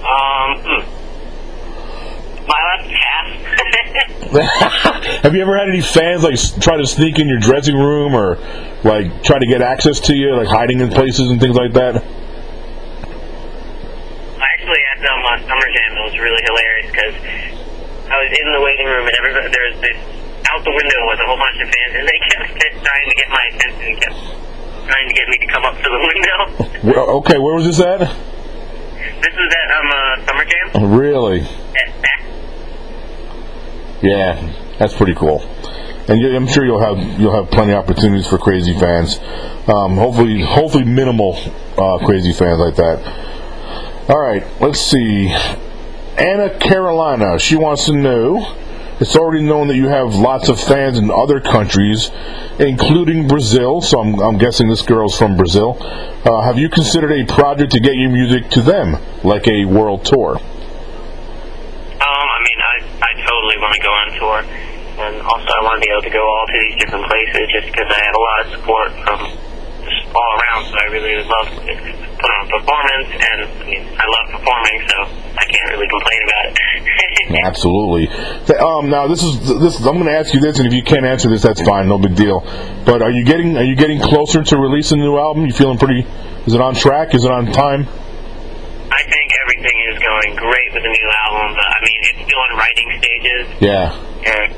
Um, 0.01 0.57
hmm. 0.61 0.97
My 2.47 2.57
last 2.57 2.89
pass. 2.89 4.11
have 5.23 5.35
you 5.35 5.41
ever 5.41 5.57
had 5.59 5.67
any 5.67 5.81
fans 5.81 6.23
like 6.23 6.39
try 6.63 6.77
to 6.77 6.87
sneak 6.87 7.19
in 7.19 7.27
your 7.27 7.39
dressing 7.39 7.75
room 7.75 8.15
or 8.15 8.39
like 8.87 9.23
try 9.23 9.37
to 9.37 9.45
get 9.45 9.61
access 9.61 9.99
to 9.99 10.15
you, 10.15 10.35
like 10.35 10.47
hiding 10.47 10.79
in 10.79 10.87
places 10.87 11.29
and 11.29 11.41
things 11.41 11.55
like 11.55 11.73
that? 11.73 11.99
I 11.99 12.01
actually, 14.55 14.79
at 14.95 15.03
um, 15.03 15.19
uh, 15.27 15.35
Summer 15.43 15.67
Jam, 15.67 15.91
it 15.99 16.03
was 16.07 16.15
really 16.15 16.39
hilarious 16.47 16.87
because 16.95 17.15
I 18.07 18.15
was 18.23 18.31
in 18.31 18.47
the 18.55 18.61
waiting 18.63 18.87
room 18.87 19.03
and 19.03 19.15
everybody 19.19 19.51
there 19.51 19.67
was 19.67 19.83
this 19.83 19.99
out 20.47 20.63
the 20.63 20.71
window 20.71 20.99
was 21.11 21.19
a 21.19 21.27
whole 21.27 21.35
bunch 21.35 21.59
of 21.59 21.67
fans 21.67 21.93
and 21.99 22.07
they 22.07 22.19
kept 22.31 22.55
trying 22.87 23.07
to 23.11 23.15
get 23.19 23.27
my 23.35 23.43
attention 23.51 23.83
and 23.83 23.99
kept 23.99 24.15
trying 24.87 25.07
to 25.11 25.13
get 25.13 25.27
me 25.27 25.37
to 25.43 25.47
come 25.51 25.63
up 25.67 25.75
to 25.75 25.89
the 25.91 26.01
window. 26.07 26.39
Well, 26.87 27.05
okay, 27.19 27.35
where 27.35 27.55
was 27.59 27.67
this 27.67 27.83
at? 27.83 27.99
This 27.99 29.35
is 29.35 29.49
at 29.59 29.69
um 29.75 29.91
uh, 29.91 30.23
summer 30.23 30.45
camp. 30.47 30.95
Really? 30.95 31.43
Yeah, 34.01 34.53
that's 34.79 34.95
pretty 34.95 35.13
cool. 35.13 35.41
And 36.07 36.35
I'm 36.35 36.47
sure 36.47 36.65
you'll 36.65 36.81
have 36.81 37.19
you'll 37.19 37.35
have 37.35 37.51
plenty 37.51 37.73
of 37.73 37.83
opportunities 37.83 38.27
for 38.27 38.37
crazy 38.37 38.77
fans. 38.77 39.19
Um, 39.67 39.95
hopefully, 39.95 40.41
hopefully 40.41 40.83
minimal 40.83 41.37
uh, 41.77 41.99
crazy 42.05 42.33
fans 42.33 42.59
like 42.59 42.75
that. 42.75 44.09
All 44.09 44.19
right, 44.19 44.43
let's 44.59 44.81
see. 44.81 45.29
Anna 46.17 46.49
Carolina, 46.59 47.39
she 47.39 47.55
wants 47.55 47.85
to 47.85 47.93
know. 47.93 48.57
It's 48.99 49.15
already 49.15 49.43
known 49.43 49.67
that 49.69 49.75
you 49.77 49.87
have 49.87 50.13
lots 50.13 50.49
of 50.49 50.59
fans 50.59 50.97
in 50.97 51.09
other 51.09 51.39
countries, 51.39 52.11
including 52.59 53.27
Brazil. 53.27 53.81
So 53.81 53.99
I'm, 53.99 54.19
I'm 54.19 54.37
guessing 54.37 54.69
this 54.69 54.81
girl's 54.83 55.17
from 55.17 55.37
Brazil. 55.37 55.77
Uh, 55.79 56.41
have 56.41 56.59
you 56.59 56.69
considered 56.69 57.11
a 57.11 57.25
project 57.25 57.71
to 57.71 57.79
get 57.79 57.95
your 57.95 58.09
music 58.09 58.49
to 58.51 58.61
them, 58.61 58.97
like 59.23 59.47
a 59.47 59.65
world 59.65 60.05
tour? 60.05 60.37
Um, 60.37 60.41
I 62.01 62.39
mean, 62.43 62.59
I 62.61 62.75
I 63.01 63.13
totally 63.25 63.57
want 63.71 63.79
to 63.79 63.87
go 63.87 63.93
on 63.95 64.07
tour, 64.19 64.39
and 64.99 65.13
also 65.23 65.47
I 65.47 65.61
want 65.63 65.79
to 65.79 65.83
be 65.87 65.91
able 65.91 66.03
to 66.03 66.11
go 66.11 66.23
all 66.27 66.45
to 66.47 66.57
these 66.59 66.75
different 66.83 67.05
places 67.07 67.43
just 67.55 67.67
because 67.71 67.87
I 67.87 67.99
have 68.03 68.15
a 68.15 68.23
lot 68.23 68.37
of 68.43 68.47
support 68.51 68.89
from 69.07 69.19
just 69.87 70.03
all 70.11 70.31
around. 70.35 70.61
So 70.67 70.75
I 70.75 70.85
really 70.91 71.15
love 71.23 71.47
to 71.55 71.71
put 72.19 72.29
on 72.35 72.43
performance, 72.51 73.09
and 73.15 73.37
I 73.47 73.63
mean, 73.63 73.83
I 73.95 74.05
love 74.11 74.25
performing, 74.35 74.77
so 74.91 74.97
I 75.39 75.45
can't 75.47 75.67
really 75.71 75.87
complain 75.87 76.21
about 76.27 76.43
it. 76.51 76.53
Absolutely. 77.47 78.05
Um, 78.59 78.89
now 78.91 79.07
this 79.07 79.23
is 79.23 79.39
this. 79.39 79.79
I'm 79.79 79.95
going 79.95 80.11
to 80.11 80.19
ask 80.19 80.33
you 80.33 80.41
this, 80.41 80.59
and 80.59 80.67
if 80.67 80.73
you 80.73 80.83
can't 80.83 81.05
answer 81.05 81.29
this, 81.29 81.41
that's 81.41 81.61
fine, 81.61 81.87
no 81.87 81.97
big 81.97 82.15
deal. 82.15 82.43
But 82.83 83.01
are 83.01 83.11
you 83.11 83.23
getting 83.23 83.55
are 83.55 83.63
you 83.63 83.75
getting 83.75 84.01
closer 84.01 84.43
to 84.43 84.57
releasing 84.57 84.99
the 84.99 85.05
new 85.05 85.17
album? 85.17 85.45
You 85.45 85.53
feeling 85.53 85.77
pretty? 85.77 86.05
Is 86.45 86.53
it 86.53 86.59
on 86.59 86.75
track? 86.75 87.15
Is 87.15 87.23
it 87.23 87.31
on 87.31 87.47
time? 87.53 87.87
Everything 89.61 89.93
is 89.93 89.99
going 90.01 90.35
great 90.37 90.73
with 90.73 90.81
the 90.81 90.89
new 90.89 91.09
album, 91.29 91.53
but 91.53 91.69
I 91.69 91.77
mean, 91.85 91.99
it's 92.01 92.17
still 92.25 92.41
in 92.49 92.57
writing 92.57 92.87
stages, 92.97 93.45
Yeah. 93.61 93.93
and 94.25 94.49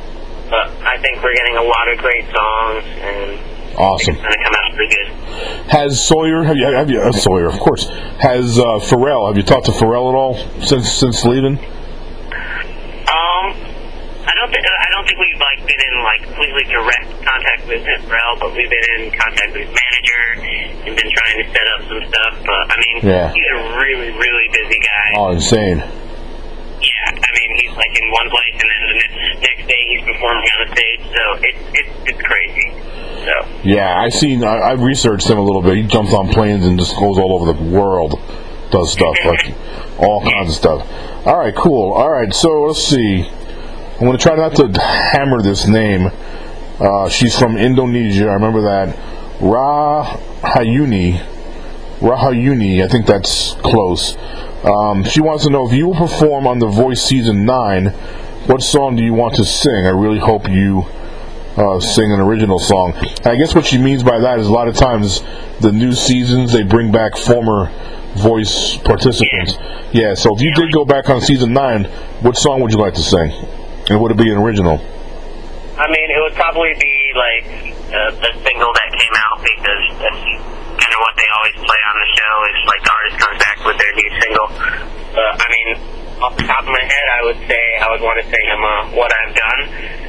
but 0.49 0.71
I 0.87 0.95
think 1.03 1.21
we're 1.21 1.35
getting 1.35 1.57
a 1.57 1.63
lot 1.63 1.91
of 1.91 1.97
great 1.99 2.23
songs, 2.31 2.85
and 3.03 3.39
Awesome. 3.75 4.15
it's 4.15 4.23
going 4.23 4.31
to 4.31 4.43
come 4.47 4.55
out 4.63 4.71
pretty 4.75 4.95
good. 4.95 5.07
Has 5.75 5.99
Sawyer? 6.07 6.43
Have 6.43 6.55
you? 6.55 6.67
Have 6.71 6.89
you? 6.89 7.01
Uh, 7.01 7.11
Sawyer, 7.11 7.47
of 7.47 7.59
course. 7.59 7.89
Has 8.23 8.57
uh, 8.57 8.79
Pharrell? 8.79 9.27
Have 9.27 9.35
you 9.35 9.43
talked 9.43 9.65
to 9.65 9.73
Pharrell 9.73 10.07
at 10.07 10.15
all 10.15 10.35
since 10.63 10.89
since 10.89 11.25
leaving? 11.25 11.57
Um, 11.59 13.45
I 14.23 14.31
don't 14.39 14.51
think 14.55 14.63
I 14.63 14.87
don't 14.95 15.03
think 15.05 15.19
we've 15.19 15.35
like 15.41 15.67
been 15.67 15.81
in 15.83 15.95
like 16.03 16.21
completely 16.23 16.63
direct 16.71 17.11
contact 17.27 17.67
with 17.67 17.83
Pharrell, 18.07 18.39
but 18.39 18.55
we've 18.55 18.69
been 18.71 18.87
in 19.03 19.11
contact 19.11 19.51
with 19.51 19.67
his 19.67 19.75
manager 19.75 20.23
trying 21.13 21.37
to 21.41 21.45
set 21.53 21.67
up 21.77 21.79
some 21.87 22.01
stuff. 22.09 22.33
But 22.45 22.61
I 22.69 22.75
mean, 22.81 22.95
Yeah. 23.09 23.31
he's 23.31 23.49
a 23.53 23.59
really 23.77 24.09
really 24.11 24.47
busy 24.51 24.79
guy. 24.81 25.07
Oh, 25.17 25.31
insane. 25.31 25.77
Yeah, 25.79 27.07
I 27.15 27.29
mean 27.31 27.49
he's 27.63 27.75
like 27.77 27.93
in 27.95 28.07
one 28.11 28.27
place 28.29 28.55
and 28.59 28.69
then 28.69 28.81
the 28.83 28.95
next, 28.99 29.15
next 29.47 29.63
day 29.71 29.81
he's 29.87 30.03
performing 30.03 30.43
on 30.43 30.59
the 30.67 30.69
stage, 30.75 31.01
so 31.15 31.23
it's 31.41 31.61
it's 31.79 31.93
it's 32.11 32.21
crazy. 32.21 32.67
So 33.23 33.33
Yeah, 33.63 33.99
I 34.01 34.09
seen. 34.09 34.43
I, 34.43 34.57
I 34.57 34.71
researched 34.73 35.27
him 35.29 35.37
a 35.37 35.41
little 35.43 35.61
bit. 35.61 35.77
He 35.77 35.83
jumps 35.83 36.13
on 36.13 36.27
planes 36.29 36.65
and 36.65 36.77
just 36.77 36.95
goes 36.97 37.17
all 37.17 37.39
over 37.39 37.53
the 37.53 37.63
world, 37.63 38.19
does 38.71 38.91
stuff 38.91 39.15
like 39.25 39.53
all 39.97 40.21
kinds 40.21 40.49
of 40.49 40.55
stuff. 40.55 40.87
All 41.25 41.37
right, 41.39 41.55
cool. 41.55 41.93
All 41.93 42.09
right, 42.09 42.33
so 42.33 42.63
let's 42.63 42.83
see. 42.85 43.23
I'm 43.23 43.99
going 44.07 44.17
to 44.17 44.21
try 44.21 44.35
not 44.35 44.55
to 44.55 44.67
hammer 44.81 45.41
this 45.41 45.65
name. 45.67 46.11
Uh, 46.81 47.07
she's 47.07 47.37
from 47.39 47.55
Indonesia. 47.57 48.27
I 48.27 48.33
remember 48.33 48.63
that. 48.63 48.97
Rahayuni. 49.43 51.19
Rahayuni. 51.99 52.81
I 52.81 52.87
think 52.87 53.05
that's 53.05 53.55
close. 53.55 54.15
Um, 54.63 55.03
she 55.03 55.19
wants 55.19 55.43
to 55.43 55.49
know 55.49 55.67
if 55.67 55.73
you 55.73 55.87
will 55.87 55.95
perform 55.95 56.47
on 56.47 56.59
The 56.59 56.67
Voice 56.67 57.03
season 57.03 57.43
nine. 57.43 57.87
What 58.47 58.61
song 58.61 58.95
do 58.95 59.03
you 59.03 59.13
want 59.13 59.35
to 59.35 59.43
sing? 59.45 59.85
I 59.85 59.89
really 59.89 60.19
hope 60.19 60.47
you 60.47 60.85
uh, 61.57 61.81
sing 61.81 62.13
an 62.13 62.21
original 62.21 62.57
song. 62.57 62.93
I 63.25 63.35
guess 63.35 63.53
what 63.53 63.65
she 63.65 63.77
means 63.77 64.01
by 64.01 64.19
that 64.19 64.39
is 64.39 64.47
a 64.47 64.51
lot 64.51 64.69
of 64.69 64.75
times 64.75 65.21
the 65.59 65.73
new 65.73 65.91
seasons 65.91 66.53
they 66.53 66.63
bring 66.63 66.93
back 66.93 67.17
former 67.17 67.69
voice 68.15 68.77
participants. 68.77 69.57
Yeah, 69.91 70.13
so 70.13 70.33
if 70.35 70.41
you 70.41 70.53
did 70.53 70.71
go 70.71 70.85
back 70.85 71.09
on 71.09 71.19
season 71.19 71.51
nine, 71.51 71.83
what 72.21 72.37
song 72.37 72.61
would 72.61 72.71
you 72.71 72.77
like 72.77 72.93
to 72.93 73.03
sing? 73.03 73.29
And 73.89 74.01
would 74.01 74.11
it 74.11 74.17
be 74.17 74.31
an 74.31 74.37
original? 74.37 74.79
I 75.75 75.87
mean, 75.87 76.11
it 76.11 76.21
would 76.21 76.33
probably 76.33 76.73
be 76.79 77.11
like 77.15 77.75
uh, 77.93 78.11
the 78.11 78.31
single 78.43 78.71
that 78.73 78.82
came 79.03 79.15
out 79.19 79.37
because 79.43 79.83
that's 79.99 80.23
kind 80.79 80.93
of 80.95 80.99
what 81.03 81.15
they 81.19 81.27
always 81.35 81.57
play 81.59 81.81
on 81.91 81.95
the 81.99 82.09
show. 82.15 82.33
Is 82.47 82.63
like 82.71 82.81
the 82.83 82.93
artist 82.93 83.15
comes 83.19 83.37
back 83.43 83.57
with 83.67 83.77
their 83.77 83.93
new 83.99 84.09
single. 84.23 84.47
But 85.11 85.35
I 85.43 85.47
mean, 85.51 85.67
off 86.23 86.33
the 86.39 86.47
top 86.47 86.63
of 86.63 86.71
my 86.71 86.85
head, 86.87 87.05
I 87.19 87.21
would 87.27 87.39
say 87.47 87.61
I 87.83 87.87
would 87.91 88.01
want 88.01 88.17
to 88.23 88.25
sing 88.31 88.45
them 88.47 88.63
uh, 88.63 88.95
"What 88.95 89.11
I've 89.11 89.35
Done." 89.35 89.61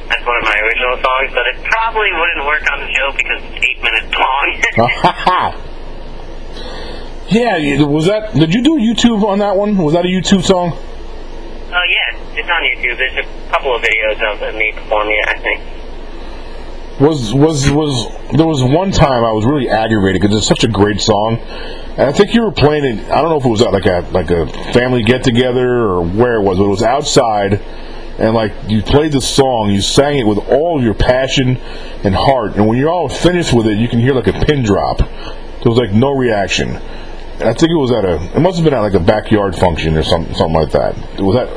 That's 0.07 0.23
one 0.23 0.37
of 0.37 0.45
my 0.47 0.55
original 0.55 0.95
songs, 1.01 1.33
but 1.33 1.43
it 1.49 1.57
probably 1.65 2.11
wouldn't 2.13 2.45
work 2.45 2.63
on 2.71 2.79
the 2.79 2.89
show 2.93 3.11
because 3.17 3.41
it's 3.41 3.59
eight 3.65 3.79
minutes 3.83 4.13
long. 4.15 4.45
yeah, 7.33 7.83
was 7.83 8.05
that? 8.05 8.33
Did 8.33 8.53
you 8.53 8.63
do 8.63 8.77
YouTube 8.79 9.23
on 9.23 9.39
that 9.39 9.57
one? 9.57 9.75
Was 9.77 9.93
that 9.93 10.05
a 10.05 10.07
YouTube 10.07 10.45
song? 10.45 10.71
Oh 10.71 11.85
yeah, 11.91 12.37
it's 12.39 12.47
on 12.47 12.61
YouTube. 12.63 12.95
There's 12.95 13.17
a 13.19 13.27
couple 13.51 13.75
of 13.75 13.81
videos 13.81 14.21
of 14.23 14.55
me 14.55 14.71
performing 14.71 15.17
it. 15.19 15.27
I 15.27 15.37
think. 15.39 15.74
Was 16.99 17.33
was 17.33 17.69
was 17.69 18.07
there 18.35 18.47
was 18.47 18.63
one 18.63 18.91
time 18.91 19.23
I 19.23 19.31
was 19.31 19.45
really 19.45 19.69
aggravated 19.69 20.21
because 20.21 20.37
it's 20.37 20.47
such 20.47 20.63
a 20.63 20.67
great 20.67 21.01
song, 21.01 21.37
and 21.37 22.01
I 22.01 22.11
think 22.11 22.33
you 22.33 22.43
were 22.43 22.51
playing 22.51 22.85
it. 22.85 23.11
I 23.11 23.21
don't 23.21 23.29
know 23.29 23.37
if 23.37 23.45
it 23.45 23.49
was 23.49 23.61
at 23.61 23.73
like 23.73 23.85
a 23.85 24.07
like 24.11 24.31
a 24.31 24.47
family 24.71 25.03
get 25.03 25.23
together 25.23 25.67
or 25.67 26.01
where 26.01 26.35
it 26.35 26.41
was, 26.41 26.57
but 26.57 26.65
it 26.65 26.69
was 26.69 26.83
outside, 26.83 27.61
and 28.17 28.33
like 28.33 28.53
you 28.67 28.81
played 28.81 29.11
the 29.11 29.21
song, 29.21 29.71
you 29.71 29.81
sang 29.81 30.17
it 30.17 30.25
with 30.25 30.37
all 30.37 30.81
your 30.81 30.93
passion 30.93 31.57
and 32.03 32.15
heart, 32.15 32.55
and 32.55 32.67
when 32.67 32.77
you're 32.77 32.91
all 32.91 33.09
finished 33.09 33.53
with 33.53 33.67
it, 33.67 33.77
you 33.77 33.87
can 33.87 33.99
hear 33.99 34.13
like 34.13 34.27
a 34.27 34.45
pin 34.45 34.63
drop. 34.63 34.99
There 34.99 35.71
was 35.71 35.77
like 35.77 35.91
no 35.91 36.15
reaction. 36.15 36.79
And 37.39 37.49
I 37.49 37.53
think 37.53 37.71
it 37.71 37.75
was 37.75 37.91
at 37.91 38.05
a. 38.05 38.15
It 38.37 38.39
must 38.39 38.55
have 38.57 38.63
been 38.63 38.73
at 38.73 38.79
like 38.79 38.93
a 38.93 38.99
backyard 38.99 39.57
function 39.57 39.97
or 39.97 40.03
something 40.03 40.33
something 40.35 40.55
like 40.55 40.71
that. 40.71 40.95
Was 41.19 41.35
that 41.35 41.49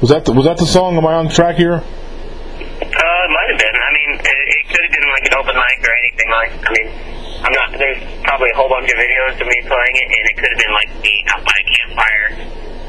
was 0.00 0.10
that 0.10 0.24
the, 0.24 0.32
was 0.32 0.46
that 0.46 0.56
the 0.56 0.64
song? 0.64 0.96
Am 0.96 1.06
I 1.06 1.14
on 1.14 1.28
track 1.28 1.56
here? 1.56 1.74
Uh, 1.74 1.80
it 1.80 3.30
might 3.32 3.48
have 3.50 3.60
been. 3.60 3.76
I 3.76 3.90
mean, 3.92 4.10
it, 4.20 4.24
it 4.24 4.68
could 4.68 4.84
have 4.84 4.92
been 4.92 5.05
like 5.16 5.24
an 5.32 5.34
open 5.40 5.56
mic 5.56 5.78
or 5.80 5.94
anything 6.04 6.28
like. 6.28 6.52
I 6.60 6.70
mean, 6.76 6.88
I'm 7.40 7.54
not. 7.56 7.72
There's 7.72 8.00
probably 8.20 8.52
a 8.52 8.56
whole 8.60 8.68
bunch 8.68 8.84
of 8.84 8.96
videos 9.00 9.40
of 9.40 9.48
me 9.48 9.58
playing 9.64 9.96
it, 9.96 10.08
and 10.12 10.24
it 10.28 10.34
could 10.36 10.50
have 10.52 10.60
been 10.60 10.74
like 10.76 10.90
me 11.00 11.14
out 11.32 11.40
by 11.40 11.56
a 11.56 11.64
campfire. 11.64 12.28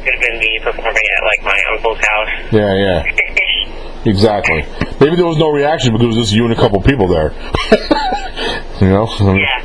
Could 0.03 0.13
have 0.13 0.23
been 0.27 0.39
me 0.39 0.51
performing 0.59 1.07
at 1.15 1.21
like 1.23 1.41
my 1.47 1.59
uncle's 1.71 2.01
house. 2.03 2.31
Yeah, 2.51 2.73
yeah. 2.75 3.03
Exactly. 4.05 4.63
Maybe 5.01 5.17
there 5.17 5.25
was 5.25 5.37
no 5.37 5.49
reaction 5.49 5.91
because 5.91 6.05
it 6.05 6.07
was 6.07 6.15
just 6.15 6.31
you 6.31 6.45
and 6.45 6.53
a 6.53 6.55
couple 6.55 6.81
people 6.81 7.07
there. 7.07 7.33
you 8.79 8.87
know? 8.87 9.05
yeah, 9.35 9.59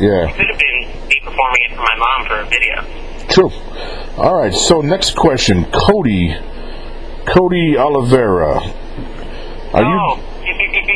Yeah. 0.00 0.32
could 0.32 0.46
have 0.48 0.58
been 0.58 1.06
me 1.06 1.20
performing 1.22 1.60
it 1.68 1.76
for 1.76 1.82
my 1.82 1.96
mom 1.98 2.26
for 2.26 2.40
a 2.40 2.46
video. 2.46 2.84
True. 3.28 3.50
All 4.16 4.34
right. 4.34 4.54
So 4.54 4.80
next 4.80 5.14
question, 5.14 5.66
Cody. 5.72 6.38
Cody 7.26 7.76
Oliveira. 7.76 8.60
Are 9.74 9.84
oh, 9.84 10.16
you? 10.16 10.22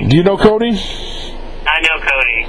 Do 0.08 0.16
you 0.16 0.22
know 0.22 0.36
Cody? 0.36 0.70
I 0.70 1.80
know 1.82 1.98
Cody. 2.00 2.46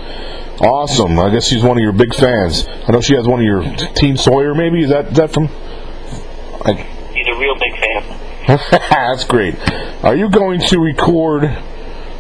Awesome. 0.66 1.20
I 1.20 1.30
guess 1.32 1.48
she's 1.48 1.64
one 1.64 1.76
of 1.78 1.82
your 1.82 1.92
big 1.92 2.14
fans. 2.16 2.66
I 2.88 2.92
know 2.92 3.02
she 3.02 3.16
has 3.16 3.28
one 3.28 3.40
of 3.40 3.46
your 3.46 3.64
Team 3.94 4.16
Sawyer. 4.16 4.54
Maybe 4.56 4.84
is 4.84 4.90
that 4.90 5.08
is 5.12 5.18
that 5.18 5.34
from? 5.34 5.50
I, 6.64 6.74
He's 7.14 7.28
a 7.28 7.36
real 7.40 7.56
big 7.56 7.76
fan. 7.78 8.04
That's 8.90 9.26
great. 9.26 9.56
Are 10.04 10.16
you 10.16 10.30
going 10.30 10.60
to 10.60 10.80
record 10.80 11.50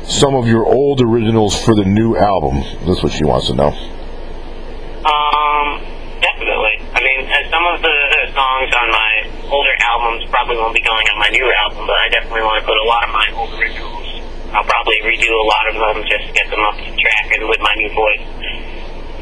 some 0.04 0.36
of 0.36 0.48
your 0.48 0.66
old 0.66 1.02
originals 1.02 1.56
for 1.64 1.74
the 1.76 1.86
new 1.86 2.16
album? 2.18 2.62
That's 2.86 3.02
what 3.02 3.14
she 3.14 3.24
wants 3.24 3.48
to 3.48 3.56
know. 3.56 3.70
Um, 3.72 5.80
definitely. 6.20 6.82
I 6.94 7.02
mean, 7.02 7.26
uh, 7.26 7.50
some 7.50 7.66
of 7.74 7.82
the 7.82 7.98
songs 8.34 8.74
on 8.76 8.92
my 8.92 9.24
older 9.50 9.72
albums 9.82 10.26
probably 10.30 10.58
won't 10.58 10.74
be 10.74 10.82
going 10.82 11.08
on 11.08 11.18
my 11.20 11.30
new 11.30 11.50
album, 11.66 11.88
but 11.88 11.96
I 11.96 12.10
definitely 12.10 12.42
want 12.42 12.60
to 12.62 12.66
put 12.68 12.78
a 12.78 12.84
lot 12.86 13.04
of 13.08 13.14
my 13.14 13.32
old 13.36 13.54
originals. 13.60 13.91
I'll 14.54 14.64
probably 14.64 14.98
redo 15.04 15.30
a 15.32 15.46
lot 15.48 15.66
of 15.70 15.76
them 15.96 16.04
just 16.08 16.28
to 16.28 16.34
get 16.34 16.50
them 16.50 16.60
up 16.62 16.76
to 16.76 16.84
track 16.84 17.26
and 17.40 17.48
with 17.48 17.60
my 17.62 17.74
new 17.78 17.90
voice. 17.94 18.22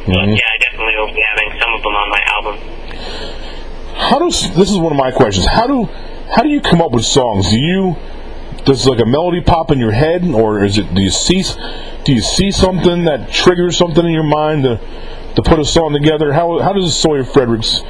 But 0.08 0.16
Mhm. 0.26 0.38
yeah, 0.38 0.46
I 0.54 0.58
definitely 0.58 0.96
will 0.98 1.14
be 1.14 1.24
having 1.30 1.60
some 1.62 1.74
of 1.76 1.82
them 1.84 1.96
on 1.96 2.10
my 2.10 2.22
album. 2.36 2.56
How 3.96 4.18
does 4.20 4.50
this 4.56 4.72
is 4.72 4.78
one 4.80 4.92
of 4.92 4.98
my 4.98 5.12
questions? 5.12 5.46
How 5.48 5.68
do 5.68 5.88
how 6.36 6.42
do 6.44 6.50
you 6.50 6.62
come 6.62 6.82
up 6.82 6.92
with 6.92 7.06
songs? 7.06 7.50
Do 7.50 7.60
you 7.60 7.96
does 8.66 8.88
like 8.88 9.00
a 9.00 9.06
melody 9.06 9.42
pop 9.42 9.72
in 9.72 9.80
your 9.80 9.92
head, 9.92 10.24
or 10.34 10.64
is 10.64 10.78
it 10.78 10.94
do 10.94 11.02
you 11.02 11.10
see 11.12 11.44
do 12.06 12.14
you 12.14 12.22
see 12.22 12.50
something 12.52 13.06
that 13.06 13.32
triggers 13.32 13.78
something 13.78 14.06
in 14.06 14.12
your 14.12 14.24
mind 14.24 14.64
to 14.64 14.80
to 15.36 15.42
put 15.44 15.60
a 15.60 15.66
song 15.66 15.94
together? 15.94 16.34
How 16.34 16.60
how 16.60 16.74
does 16.74 16.98
Sawyer 16.98 17.24
Fredericks 17.24 17.84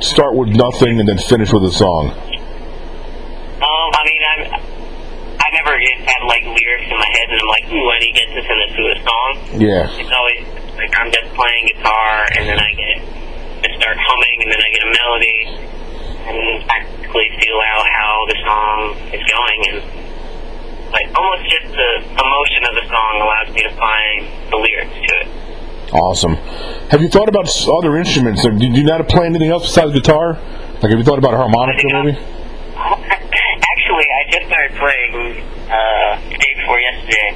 start 0.00 0.34
with 0.34 0.48
nothing 0.48 0.98
and 0.98 1.08
then 1.08 1.18
finish 1.18 1.52
with 1.52 1.64
a 1.64 1.70
song? 1.72 2.10
Um, 2.10 3.90
I 3.92 4.02
mean, 4.04 4.22
I'm, 4.30 4.60
I 5.90 5.98
just 5.98 6.06
had 6.06 6.22
like 6.30 6.44
lyrics 6.46 6.86
in 6.86 6.98
my 6.98 7.10
head 7.10 7.26
and 7.34 7.38
I'm 7.42 7.50
like, 7.50 7.66
ooh, 7.66 7.86
I 7.90 7.98
need 7.98 8.14
to 8.14 8.18
get 8.22 8.28
this 8.30 8.46
into 8.46 8.82
a 8.94 8.96
song. 9.02 9.30
Yeah, 9.58 9.98
It's 9.98 10.12
always 10.14 10.46
like 10.78 10.92
I'm 10.94 11.10
just 11.10 11.34
playing 11.34 11.62
guitar 11.74 12.10
and 12.38 12.46
then 12.46 12.58
I 12.62 12.70
get 12.78 12.96
I 13.66 13.68
start 13.74 13.96
humming 13.98 14.36
and 14.46 14.48
then 14.54 14.60
I 14.62 14.68
get 14.70 14.82
a 14.86 14.90
melody 14.94 15.38
and 16.30 16.38
practically 16.64 17.28
feel 17.42 17.58
out 17.74 17.86
how 17.90 18.12
the 18.30 18.36
song 18.46 18.78
is 19.10 19.22
going 19.26 19.60
and 19.74 19.78
like 20.94 21.10
almost 21.18 21.44
just 21.50 21.74
the 21.74 21.90
emotion 22.06 22.62
of 22.70 22.74
the 22.78 22.86
song 22.86 23.12
allows 23.18 23.48
me 23.54 23.62
to 23.66 23.72
find 23.74 24.18
the 24.50 24.58
lyrics 24.62 24.94
to 24.94 25.12
it. 25.26 25.28
Awesome. 25.92 26.34
Have 26.94 27.02
you 27.02 27.08
thought 27.08 27.28
about 27.28 27.50
other 27.66 27.96
instruments? 27.96 28.46
Or 28.46 28.50
Do 28.52 28.66
you 28.66 28.84
not 28.84 29.08
play 29.08 29.26
anything 29.26 29.50
else 29.50 29.66
besides 29.66 29.92
guitar? 29.92 30.34
Like, 30.82 30.90
have 30.94 30.98
you 30.98 31.04
thought 31.04 31.18
about 31.18 31.34
a 31.34 31.36
harmonica, 31.36 31.82
maybe? 31.92 32.14
Actually, 32.78 34.06
I 34.06 34.30
just 34.30 34.46
started 34.46 34.72
playing 34.78 35.42
uh, 35.70 36.18
the 36.28 36.36
day 36.38 36.52
before 36.58 36.78
yesterday. 36.80 37.28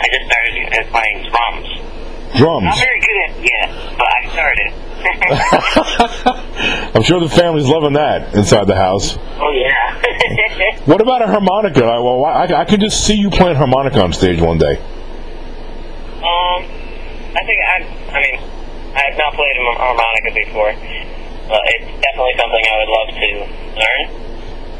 I 0.00 0.06
just 0.12 0.24
started 0.28 0.54
uh, 0.68 0.84
playing 0.92 1.18
drums. 1.32 1.68
Drums. 2.36 2.64
Not 2.64 2.78
very 2.78 3.00
good 3.00 3.18
at 3.24 3.32
yeah, 3.42 3.96
but 3.98 4.06
I 4.06 4.20
started. 4.30 4.68
I'm 6.94 7.02
sure 7.02 7.20
the 7.20 7.28
family's 7.28 7.66
loving 7.68 7.94
that 7.94 8.34
inside 8.34 8.66
the 8.66 8.74
house. 8.76 9.16
oh 9.40 9.52
yeah. 9.52 9.94
What 10.86 11.00
about 11.00 11.22
a 11.22 11.26
harmonica? 11.26 11.84
I, 11.84 11.98
well, 12.00 12.24
I, 12.24 12.44
I 12.46 12.64
could 12.64 12.80
just 12.80 13.04
see 13.06 13.14
you 13.14 13.30
playing 13.30 13.56
harmonica 13.56 14.02
on 14.02 14.12
stage 14.12 14.40
one 14.40 14.58
day. 14.58 14.76
um, 14.76 16.64
I 17.36 17.42
think 17.44 17.58
I. 17.62 17.76
I 18.10 18.20
mean, 18.20 18.40
I 18.96 19.02
have 19.10 19.18
not 19.18 19.34
played 19.34 19.56
a 19.56 19.78
harmonica 19.78 20.30
before, 20.34 20.72
but 21.48 21.60
it's 21.66 21.86
definitely 22.02 22.34
something 22.40 22.64
I 22.66 22.76
would 22.80 22.88
love 22.88 23.08
to 23.14 23.28
learn. 23.78 24.02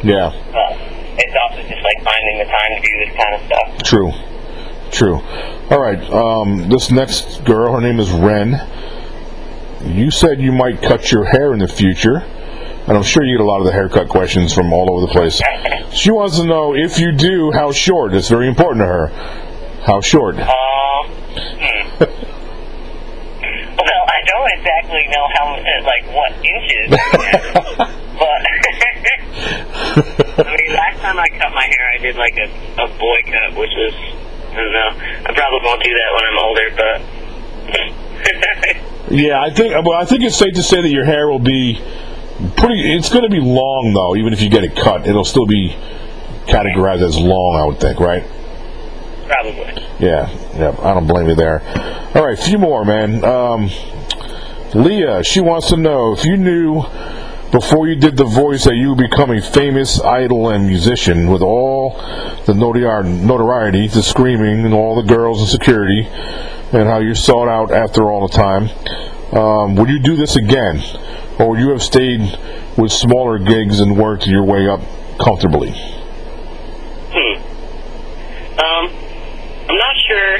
Yeah, 0.02 0.30
But 0.52 0.72
it's 1.18 1.34
also 1.42 1.62
just 1.68 1.82
like 1.82 1.98
finding 2.04 2.38
the 2.38 2.44
time 2.44 2.70
to 2.75 2.80
do 2.80 2.88
this 3.04 3.12
kind 3.16 3.34
of 3.34 3.42
stuff. 3.46 3.82
true. 3.82 4.12
True. 4.90 5.20
All 5.70 5.80
right. 5.80 6.00
Um, 6.10 6.68
this 6.68 6.90
next 6.90 7.44
girl, 7.44 7.72
her 7.75 7.80
name 7.80 8.00
is 8.00 8.10
Ren. 8.10 8.58
You 9.84 10.10
said 10.10 10.40
you 10.40 10.50
might 10.52 10.80
cut 10.82 11.12
your 11.12 11.25
hair 11.25 11.52
in 11.52 11.58
the 11.58 11.68
future, 11.68 12.16
and 12.16 12.96
I'm 12.96 13.02
sure 13.02 13.22
you 13.22 13.37
get 13.37 13.42
a 13.44 13.46
lot 13.46 13.60
of 13.60 13.66
the 13.66 13.72
haircut 13.72 14.08
questions 14.08 14.54
from 14.54 14.72
all 14.72 14.90
over 14.90 15.02
the 15.06 15.12
place. 15.12 15.42
She 15.92 16.10
wants 16.10 16.38
to 16.38 16.44
know 16.46 16.75
if 16.75 16.98
you 16.98 17.12
do, 17.12 17.52
how 17.52 17.70
short. 17.70 18.14
It's 18.14 18.28
very 18.28 18.48
important 18.48 18.80
to 18.82 18.87
her. 18.87 19.08
How 19.84 20.00
short? 20.00 20.37
Um, 20.37 20.46
hmm. 20.48 22.00
well, 22.00 22.08
I 24.08 24.22
don't 24.26 24.50
exactly 24.56 25.06
know 25.08 25.28
how, 25.34 25.54
uh, 25.54 25.82
like, 25.84 26.06
what 26.14 26.32
inches, 26.44 26.90
but 28.18 28.42
I 30.38 30.40
mean, 30.44 30.72
time 31.08 31.18
I 31.18 31.28
cut 31.28 31.52
my 31.54 31.64
hair, 31.64 31.90
I 31.94 31.98
did 31.98 32.16
like 32.16 32.36
a, 32.36 32.44
a 32.82 32.88
boy 32.98 33.22
cut, 33.24 33.54
which 33.58 33.70
was, 33.72 33.94
I 33.94 34.54
don't 34.54 34.72
know. 34.72 34.90
I 35.24 35.32
probably 35.32 35.60
won't 35.64 35.82
do 35.82 35.90
that 35.90 36.12
when 36.14 36.24
I'm 36.28 36.38
older, 36.38 36.70
but. 36.76 37.00
Yeah, 39.10 39.40
I 39.40 39.48
think. 39.48 39.72
Well, 39.72 39.94
I 39.94 40.04
think 40.04 40.22
it's 40.22 40.36
safe 40.36 40.52
to 40.52 40.62
say 40.62 40.82
that 40.82 40.90
your 40.90 41.06
hair 41.06 41.28
will 41.28 41.38
be 41.38 41.80
pretty. 42.58 42.92
It's 42.92 43.08
going 43.08 43.22
to 43.22 43.30
be 43.30 43.40
long, 43.40 43.92
though. 43.94 44.14
Even 44.16 44.34
if 44.34 44.42
you 44.42 44.50
get 44.50 44.64
it 44.64 44.76
cut, 44.76 45.06
it'll 45.06 45.24
still 45.24 45.46
be 45.46 45.74
categorized 46.44 47.00
as 47.00 47.16
long. 47.16 47.56
I 47.58 47.64
would 47.64 47.80
think, 47.80 48.00
right? 48.00 48.22
Probably. 49.26 49.82
Yeah, 49.98 50.28
yeah. 50.58 50.76
I 50.82 50.92
don't 50.92 51.06
blame 51.06 51.26
you 51.26 51.36
there. 51.36 51.62
All 52.14 52.26
right, 52.26 52.38
a 52.38 52.42
few 52.42 52.58
more, 52.58 52.84
man. 52.84 53.24
Um, 53.24 53.70
Leah, 54.74 55.24
she 55.24 55.40
wants 55.40 55.68
to 55.68 55.78
know 55.78 56.12
if 56.12 56.26
you 56.26 56.36
knew 56.36 56.82
before 57.50 57.88
you 57.88 57.97
did 57.97 58.17
the 58.17 58.25
voice 58.25 58.64
that 58.64 58.75
you 58.75 58.90
would 58.90 58.99
become 58.99 59.31
a 59.31 59.40
famous 59.40 60.00
idol 60.00 60.50
and 60.50 60.67
musician 60.67 61.31
with 61.31 61.40
all 61.40 61.93
the 62.47 62.55
notoriety, 62.55 63.88
the 63.88 64.02
screaming, 64.02 64.64
and 64.64 64.75
all 64.75 64.95
the 65.00 65.09
girls 65.09 65.40
and 65.40 65.49
security, 65.49 66.07
and 66.07 66.88
how 66.88 66.99
you're 66.99 67.14
sought 67.14 67.49
out 67.49 67.73
after 67.73 68.11
all 68.11 68.28
the 68.28 68.35
time. 68.35 68.69
Um, 69.33 69.76
would 69.76 69.88
you 69.88 69.99
do 69.99 70.17
this 70.17 70.37
again, 70.37 70.83
or 71.38 71.50
would 71.50 71.61
you 71.61 71.71
have 71.71 71.83
stayed 71.83 72.21
with 72.76 72.93
smaller 72.93 73.39
gigs 73.39 73.80
and 73.80 73.97
worked 73.97 74.26
your 74.26 74.45
way 74.45 74.69
up 74.69 74.80
comfortably? 75.19 75.73
Hmm. 77.11 77.37
Um, 78.58 78.93
I'm 79.69 79.76
not 79.76 79.97
sure 80.06 80.39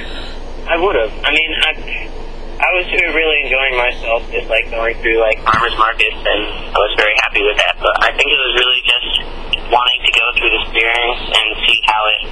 I 0.69 0.77
would 0.79 0.97
have. 0.97 1.13
I 1.25 1.33
mean, 1.33 1.55
I, 1.63 2.08
I 2.59 2.75
was 2.75 2.91
really 2.91 3.39
enjoying 3.47 3.79
myself, 3.79 4.27
just 4.35 4.51
like 4.51 4.67
going 4.71 4.99
through 4.99 5.23
like 5.23 5.39
farmers 5.47 5.79
markets, 5.79 6.19
and 6.19 6.43
I 6.75 6.79
was 6.79 6.93
very 6.99 7.15
happy 7.23 7.43
with 7.47 7.55
that. 7.55 7.79
But 7.79 7.95
I 8.03 8.11
think 8.19 8.27
it 8.27 8.41
was 8.43 8.55
really 8.59 8.83
just 8.83 9.11
wanting 9.71 10.01
to 10.03 10.11
go 10.11 10.27
through 10.35 10.51
the 10.51 10.61
experience 10.67 11.23
and 11.39 11.47
see 11.63 11.79
how 11.87 12.03
it 12.11 12.23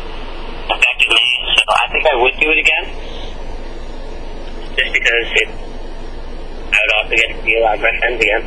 affected 0.74 1.10
me. 1.14 1.26
So 1.54 1.62
I 1.70 1.86
think 1.94 2.04
I 2.10 2.16
would 2.18 2.36
do 2.42 2.48
it 2.50 2.58
again, 2.58 2.84
just 4.74 4.90
because 4.90 5.26
it. 5.38 5.48
I 6.66 6.78
would 6.82 6.94
also 6.98 7.14
get 7.14 7.28
to 7.30 7.38
see 7.46 7.54
a 7.56 7.62
lot 7.62 7.74
of 7.78 7.82
my 7.86 7.94
friends 8.02 8.18
again. 8.20 8.42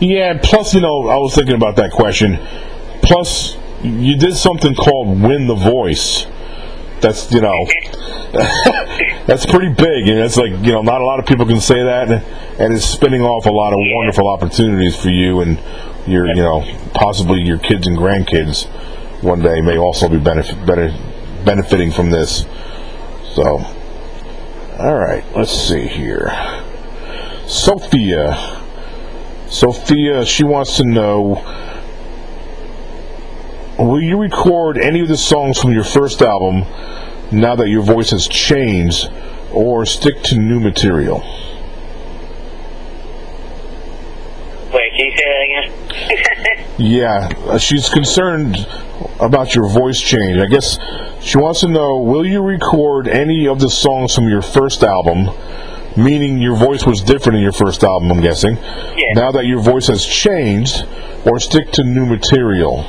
Yeah, 0.00 0.38
plus, 0.40 0.74
you 0.74 0.80
know, 0.80 1.10
I 1.10 1.18
was 1.18 1.34
thinking 1.34 1.56
about 1.56 1.76
that 1.76 1.90
question. 1.90 2.38
Plus, 3.02 3.56
you 3.82 4.16
did 4.16 4.36
something 4.36 4.74
called 4.74 5.20
Win 5.20 5.48
the 5.48 5.56
Voice. 5.56 6.26
That's, 7.00 7.32
you 7.32 7.40
know, 7.40 7.66
that's 9.26 9.46
pretty 9.46 9.68
big. 9.68 10.08
And 10.08 10.18
it's 10.18 10.36
like, 10.36 10.50
you 10.50 10.72
know, 10.72 10.82
not 10.82 11.00
a 11.00 11.04
lot 11.04 11.18
of 11.18 11.26
people 11.26 11.46
can 11.46 11.60
say 11.60 11.82
that. 11.82 12.10
And, 12.10 12.24
and 12.60 12.74
it's 12.74 12.84
spinning 12.84 13.22
off 13.22 13.46
a 13.46 13.50
lot 13.50 13.72
of 13.72 13.78
wonderful 13.80 14.28
opportunities 14.28 14.96
for 14.96 15.08
you 15.08 15.40
and 15.40 15.58
your, 16.06 16.26
you 16.26 16.42
know, 16.42 16.62
possibly 16.92 17.40
your 17.40 17.58
kids 17.58 17.86
and 17.86 17.96
grandkids 17.96 18.66
one 19.22 19.42
day 19.42 19.60
may 19.60 19.78
also 19.78 20.08
be 20.08 20.18
benefit, 20.18 20.64
better, 20.66 20.94
benefiting 21.44 21.92
from 21.92 22.10
this. 22.10 22.46
So, 23.34 23.58
all 24.78 24.94
right, 24.94 25.24
let's 25.36 25.52
see 25.52 25.86
here. 25.86 26.30
Sophia. 27.46 28.58
Sophia, 29.48 30.24
she 30.24 30.44
wants 30.44 30.76
to 30.76 30.84
know 30.84 31.34
Will 33.80 34.02
you 34.02 34.18
record 34.18 34.76
any 34.76 35.00
of 35.00 35.08
the 35.08 35.16
songs 35.16 35.58
from 35.58 35.72
your 35.72 35.84
first 35.84 36.20
album 36.20 36.66
now 37.32 37.56
that 37.56 37.68
your 37.68 37.82
voice 37.82 38.10
has 38.10 38.28
changed, 38.28 39.08
or 39.50 39.86
stick 39.86 40.22
to 40.24 40.36
new 40.36 40.60
material? 40.60 41.20
Wait, 44.70 44.92
can 44.92 45.06
you 45.06 45.12
say 45.16 45.24
that 45.24 45.44
again? 45.46 46.66
Yeah, 46.76 47.28
uh, 47.46 47.58
she's 47.58 47.90
concerned 47.90 48.56
about 49.18 49.54
your 49.54 49.68
voice 49.68 50.00
change. 50.00 50.38
I 50.38 50.46
guess 50.46 50.78
she 51.20 51.36
wants 51.36 51.60
to 51.60 51.68
know 51.68 51.98
Will 52.00 52.26
you 52.26 52.42
record 52.42 53.06
any 53.06 53.46
of 53.48 53.60
the 53.60 53.68
songs 53.68 54.14
from 54.14 54.28
your 54.28 54.40
first 54.40 54.82
album? 54.82 55.28
Meaning 55.96 56.38
your 56.38 56.56
voice 56.56 56.86
was 56.86 57.02
different 57.02 57.36
in 57.36 57.42
your 57.42 57.52
first 57.52 57.82
album, 57.82 58.10
I'm 58.10 58.20
guessing. 58.20 58.56
Yeah. 58.56 59.12
Now 59.14 59.32
that 59.32 59.44
your 59.44 59.60
voice 59.60 59.88
has 59.88 60.06
changed, 60.06 60.86
or 61.26 61.38
stick 61.38 61.70
to 61.72 61.84
new 61.84 62.06
material? 62.06 62.86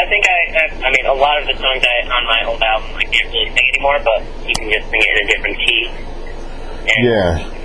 I 0.00 0.08
think 0.08 0.24
I, 0.24 0.38
I, 0.56 0.88
I 0.88 0.90
mean, 0.90 1.04
a 1.04 1.12
lot 1.12 1.40
of 1.40 1.46
the 1.46 1.52
songs 1.60 1.84
I, 1.84 2.08
on 2.08 2.24
my 2.24 2.40
old 2.48 2.62
album 2.62 2.96
I 2.96 3.04
can't 3.04 3.28
really 3.28 3.52
sing 3.52 3.68
anymore, 3.68 4.00
but 4.00 4.24
you 4.48 4.54
can 4.56 4.72
just 4.72 4.88
sing 4.88 5.00
it 5.04 5.12
in 5.12 5.24
a 5.24 5.28
different 5.28 5.56
key. 5.60 5.80
And 6.88 7.04
Yeah. 7.04 7.60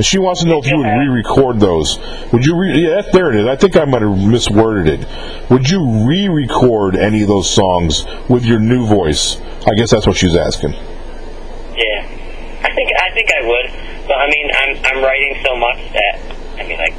She 0.00 0.18
wants 0.18 0.40
to 0.40 0.48
know 0.48 0.60
if 0.60 0.66
you 0.66 0.78
would 0.78 0.86
re-record 0.86 1.60
those. 1.60 1.98
Would 2.32 2.46
you? 2.46 2.56
Re- 2.56 2.72
yeah, 2.72 3.02
there 3.12 3.30
it 3.34 3.40
is. 3.40 3.46
I 3.46 3.56
think 3.56 3.76
I 3.76 3.84
might 3.84 4.00
have 4.00 4.16
misworded 4.16 4.88
it. 4.88 5.50
Would 5.50 5.68
you 5.68 6.08
re-record 6.08 6.96
any 6.96 7.20
of 7.20 7.28
those 7.28 7.52
songs 7.54 8.06
with 8.26 8.46
your 8.46 8.58
new 8.58 8.86
voice? 8.86 9.38
I 9.66 9.74
guess 9.76 9.90
that's 9.90 10.06
what 10.06 10.16
she's 10.16 10.34
asking. 10.34 10.72
Yeah, 10.72 12.08
I 12.64 12.72
think 12.72 12.88
I 12.96 13.10
think 13.12 13.28
I 13.28 13.46
would, 13.46 14.06
but 14.08 14.16
I 14.16 14.26
mean, 14.30 14.50
I'm 14.56 14.76
I'm 14.86 15.04
writing 15.04 15.36
so 15.44 15.54
much 15.56 15.92
that 15.92 16.18
I 16.56 16.66
mean, 16.66 16.78
like, 16.78 16.94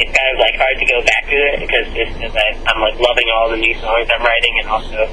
it's 0.00 0.12
kind 0.14 0.30
of 0.32 0.38
like 0.38 0.54
hard 0.54 0.78
to 0.78 0.86
go 0.86 1.02
back 1.02 1.24
to 1.26 1.36
it 1.36 1.60
because 1.60 1.86
just 1.94 2.12
because 2.14 2.34
I, 2.34 2.54
I'm 2.66 2.80
like 2.80 2.98
loving 2.98 3.26
all 3.34 3.50
the 3.50 3.56
new 3.56 3.74
songs 3.80 4.08
I'm 4.10 4.22
writing 4.22 4.54
and 4.62 4.68
also 4.68 5.06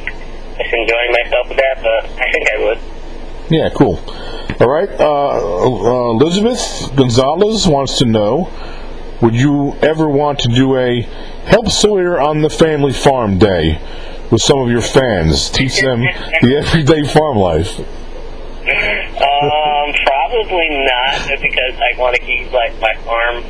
just 0.57 0.73
enjoying 0.73 1.11
myself 1.11 1.49
with 1.49 1.57
that. 1.57 1.81
But 1.81 2.05
I 2.21 2.31
think 2.31 2.45
I 2.49 2.57
would. 2.63 2.79
Yeah, 3.49 3.69
cool. 3.75 3.99
All 4.59 4.69
right. 4.69 4.89
Uh, 4.89 5.35
uh, 5.35 6.11
Elizabeth 6.11 6.95
Gonzalez 6.95 7.67
wants 7.67 7.99
to 7.99 8.05
know: 8.05 8.51
Would 9.21 9.35
you 9.35 9.75
ever 9.81 10.07
want 10.07 10.39
to 10.39 10.49
do 10.49 10.77
a 10.77 11.01
help 11.45 11.69
Sawyer 11.69 12.19
on 12.19 12.41
the 12.41 12.49
family 12.49 12.93
farm 12.93 13.37
day 13.37 13.81
with 14.31 14.41
some 14.41 14.59
of 14.59 14.69
your 14.69 14.81
fans? 14.81 15.49
Teach 15.49 15.81
them 15.81 16.01
the 16.01 16.57
everyday 16.65 17.03
farm 17.07 17.37
life. 17.37 17.79
Um, 18.65 19.93
probably 20.05 20.69
not, 20.85 21.39
because 21.39 21.75
I 21.77 21.99
want 21.99 22.15
to 22.15 22.21
keep 22.21 22.51
like 22.51 22.79
my 22.79 22.95
farm 23.05 23.43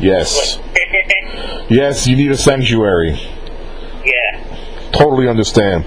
Yes. 0.00 0.58
Yes, 1.68 2.06
you 2.06 2.16
need 2.16 2.30
a 2.30 2.36
sanctuary. 2.36 3.18
yeah. 4.04 4.90
Totally 4.92 5.28
understand. 5.28 5.84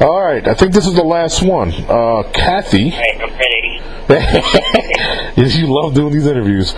All 0.00 0.22
right, 0.22 0.46
I 0.46 0.54
think 0.54 0.72
this 0.72 0.86
is 0.86 0.94
the 0.94 1.02
last 1.04 1.42
one. 1.42 1.72
Uh, 1.72 2.22
Kathy, 2.32 2.90
Right, 2.90 3.20
I'm 3.20 3.30
ready. 3.32 3.80
yes, 5.36 5.56
you 5.56 5.66
love 5.66 5.94
doing 5.94 6.12
these 6.12 6.26
interviews. 6.26 6.74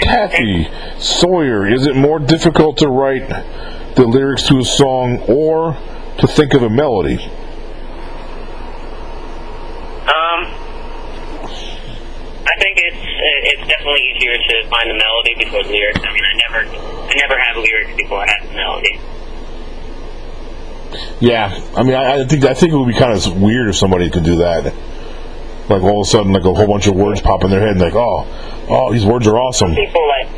Kathy 0.00 0.68
Sawyer, 0.98 1.66
is 1.72 1.86
it 1.86 1.96
more 1.96 2.18
difficult 2.18 2.78
to 2.78 2.88
write 2.88 3.28
the 3.96 4.06
lyrics 4.06 4.42
to 4.48 4.58
a 4.58 4.64
song 4.64 5.20
or 5.28 5.76
to 6.18 6.26
think 6.26 6.52
of 6.54 6.62
a 6.62 6.70
melody? 6.70 7.16
Um, 10.04 10.44
think 12.58 12.78
it's 13.50 13.66
definitely 13.68 14.02
easier 14.14 14.36
to 14.36 14.54
find 14.68 14.90
the 14.90 14.98
melody 14.98 15.34
before 15.38 15.62
the 15.64 15.70
lyrics. 15.70 16.00
I 16.00 16.12
mean, 16.12 16.24
I 16.24 16.34
never 16.48 16.60
I 17.10 17.14
never 17.14 17.36
have 17.38 17.56
lyrics 17.56 17.96
before 17.96 18.18
I 18.22 18.26
have 18.30 18.42
the 18.48 18.54
melody. 18.54 18.94
Yeah, 21.20 21.60
I 21.74 21.82
mean, 21.82 21.94
I, 21.94 22.20
I 22.20 22.24
think 22.26 22.44
I 22.44 22.54
think 22.54 22.72
it 22.72 22.76
would 22.76 22.88
be 22.88 22.98
kind 22.98 23.12
of 23.12 23.40
weird 23.40 23.68
if 23.68 23.76
somebody 23.76 24.10
could 24.10 24.24
do 24.24 24.36
that. 24.36 24.72
Like 25.68 25.82
all 25.82 26.02
of 26.02 26.06
a 26.06 26.10
sudden, 26.10 26.32
like 26.32 26.44
a 26.44 26.54
whole 26.54 26.68
bunch 26.68 26.86
of 26.86 26.94
words 26.94 27.20
pop 27.20 27.42
in 27.42 27.50
their 27.50 27.60
head, 27.60 27.70
and 27.70 27.80
like, 27.80 27.94
oh, 27.94 28.24
oh, 28.68 28.92
these 28.92 29.04
words 29.04 29.26
are 29.26 29.36
awesome. 29.36 29.74
Some 29.74 29.76
People 29.76 30.06
like 30.06 30.28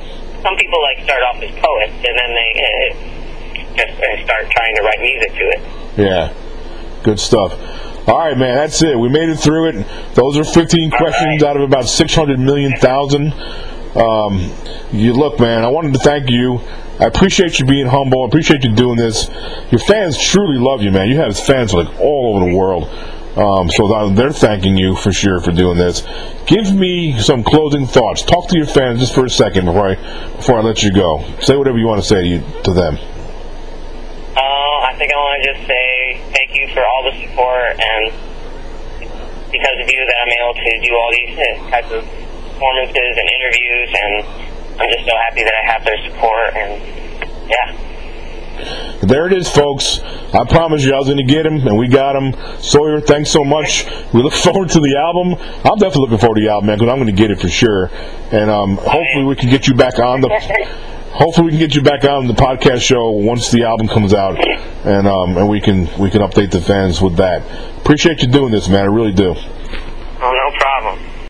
some 0.43 0.57
people 0.57 0.81
like 0.83 1.05
start 1.05 1.23
off 1.23 1.43
as 1.43 1.51
poets, 1.51 1.93
and 1.93 2.15
then 2.17 2.31
they 2.33 2.51
uh, 2.65 2.89
just 3.77 4.01
uh, 4.01 4.25
start 4.25 4.51
trying 4.51 4.75
to 4.77 4.83
write 4.83 5.01
music 5.01 5.33
to 5.33 5.45
it. 5.53 5.61
Yeah, 5.99 6.33
good 7.03 7.21
stuff. 7.21 7.53
All 8.09 8.19
right, 8.19 8.39
man, 8.39 8.57
that's 8.57 8.83
it. 8.83 8.99
We 8.99 9.11
made 9.11 9.29
it 9.29 9.37
through 9.37 9.69
it. 9.69 10.15
Those 10.15 10.39
are 10.39 10.45
15 10.45 10.91
questions 10.93 11.43
right. 11.43 11.51
out 11.51 11.57
of 11.57 11.63
about 11.63 11.87
600 11.87 12.39
million 12.41 12.73
thousand. 12.79 13.35
Um, 13.95 14.51
you 14.93 15.13
look, 15.13 15.39
man. 15.39 15.63
I 15.63 15.69
wanted 15.69 15.93
to 15.93 15.99
thank 15.99 16.31
you. 16.31 16.59
I 16.99 17.05
appreciate 17.05 17.59
you 17.59 17.67
being 17.67 17.87
humble. 17.87 18.25
I 18.25 18.29
appreciate 18.29 18.65
you 18.65 18.75
doing 18.75 18.97
this. 18.97 19.29
Your 19.71 19.79
fans 19.81 20.17
truly 20.17 20.59
love 20.59 20.81
you, 20.81 20.91
man. 20.91 21.09
You 21.09 21.17
have 21.19 21.39
fans 21.39 21.75
like 21.75 22.01
all 22.01 22.35
over 22.35 22.51
the 22.51 22.57
world. 22.57 22.85
Um, 23.37 23.69
so 23.69 24.11
they're 24.15 24.33
thanking 24.33 24.79
you 24.79 24.97
for 24.97 25.13
sure 25.13 25.41
for 25.43 25.53
doing 25.53 25.77
this. 25.77 26.03
Give 26.47 26.75
me 26.75 27.21
some 27.21 27.45
closing 27.45 27.87
thoughts. 27.87 28.23
Talk 28.23 28.49
to 28.49 28.57
your 28.57 28.67
fans 28.67 29.01
just 29.01 29.15
for 29.15 29.27
a 29.27 29.31
second 29.31 29.67
before 29.67 29.91
I 29.91 29.95
before 30.37 30.59
I 30.59 30.63
let 30.63 30.83
you 30.83 30.95
go. 30.95 31.25
Say 31.41 31.57
whatever 31.57 31.77
you 31.77 31.87
want 31.87 32.01
to 32.01 32.09
say 32.09 32.23
to, 32.23 32.27
you, 32.27 32.43
to 32.65 32.73
them. 32.73 32.97
Uh, 34.35 34.41
I 34.41 34.95
think 34.97 35.13
I 35.13 35.17
want 35.17 35.45
to 35.45 35.53
just 35.53 35.69
say 35.69 35.77
thank 35.77 35.93
you 35.93 35.98
for 36.73 36.85
all 36.85 37.03
the 37.11 37.15
support, 37.27 37.79
and 37.79 38.13
because 39.51 39.77
of 39.81 39.87
you, 39.89 40.01
that 40.07 40.17
I'm 40.23 40.33
able 40.41 40.55
to 40.55 40.71
do 40.85 40.91
all 40.95 41.11
these 41.13 41.33
types 41.71 41.91
of 41.93 42.03
performances 42.53 43.13
and 43.17 43.27
interviews, 43.39 43.89
and 43.95 44.13
I'm 44.81 44.91
just 44.91 45.05
so 45.07 45.15
happy 45.29 45.43
that 45.45 45.55
I 45.55 45.65
have 45.73 45.85
their 45.85 45.99
support, 46.09 46.55
and 46.55 46.71
yeah. 47.49 47.89
There 49.03 49.27
it 49.27 49.33
is, 49.33 49.49
folks. 49.49 50.01
I 50.35 50.45
promised 50.45 50.85
you 50.85 50.93
I 50.93 50.99
was 50.99 51.07
going 51.07 51.25
to 51.25 51.33
get 51.33 51.47
him, 51.47 51.67
and 51.67 51.79
we 51.79 51.89
got 51.89 52.17
him. 52.17 52.35
Sawyer, 52.61 53.01
thanks 53.01 53.31
so 53.31 53.45
much. 53.45 53.87
We 54.13 54.23
look 54.23 54.33
forward 54.47 54.71
to 54.71 54.81
the 54.81 54.97
album. 54.97 55.35
I'm 55.65 55.79
definitely 55.79 56.03
looking 56.03 56.19
forward 56.19 56.37
to 56.37 56.43
the 56.43 56.51
album, 56.51 56.67
man, 56.67 56.79
because 56.79 56.91
I'm 56.91 56.99
going 56.99 57.07
to 57.07 57.13
get 57.13 57.31
it 57.31 57.41
for 57.41 57.49
sure. 57.49 57.91
And 58.33 58.51
um, 58.51 58.77
hopefully 58.77 59.25
we 59.25 59.37
can 59.37 59.51
get 59.51 59.67
you 59.69 59.75
back 59.75 59.99
on 59.99 60.21
the. 60.21 60.29
Hopefully 61.13 61.47
we 61.47 61.51
can 61.53 61.61
get 61.61 61.75
you 61.75 61.83
back 61.83 62.05
on 62.05 62.27
the 62.27 62.35
podcast 62.35 62.83
show 62.83 63.11
once 63.11 63.51
the 63.51 63.65
album 63.65 63.89
comes 63.89 64.15
out, 64.15 64.39
and 64.85 65.09
um, 65.09 65.37
and 65.37 65.49
we 65.49 65.61
can 65.61 65.89
we 65.99 66.11
can 66.11 66.21
update 66.21 66.51
the 66.51 66.61
fans 66.61 67.01
with 67.01 67.17
that. 67.17 67.43
Appreciate 67.79 68.23
you 68.23 68.29
doing 68.29 68.53
this, 68.53 68.69
man. 68.69 68.83
I 68.83 68.85
really 68.85 69.13
do. 69.13 69.35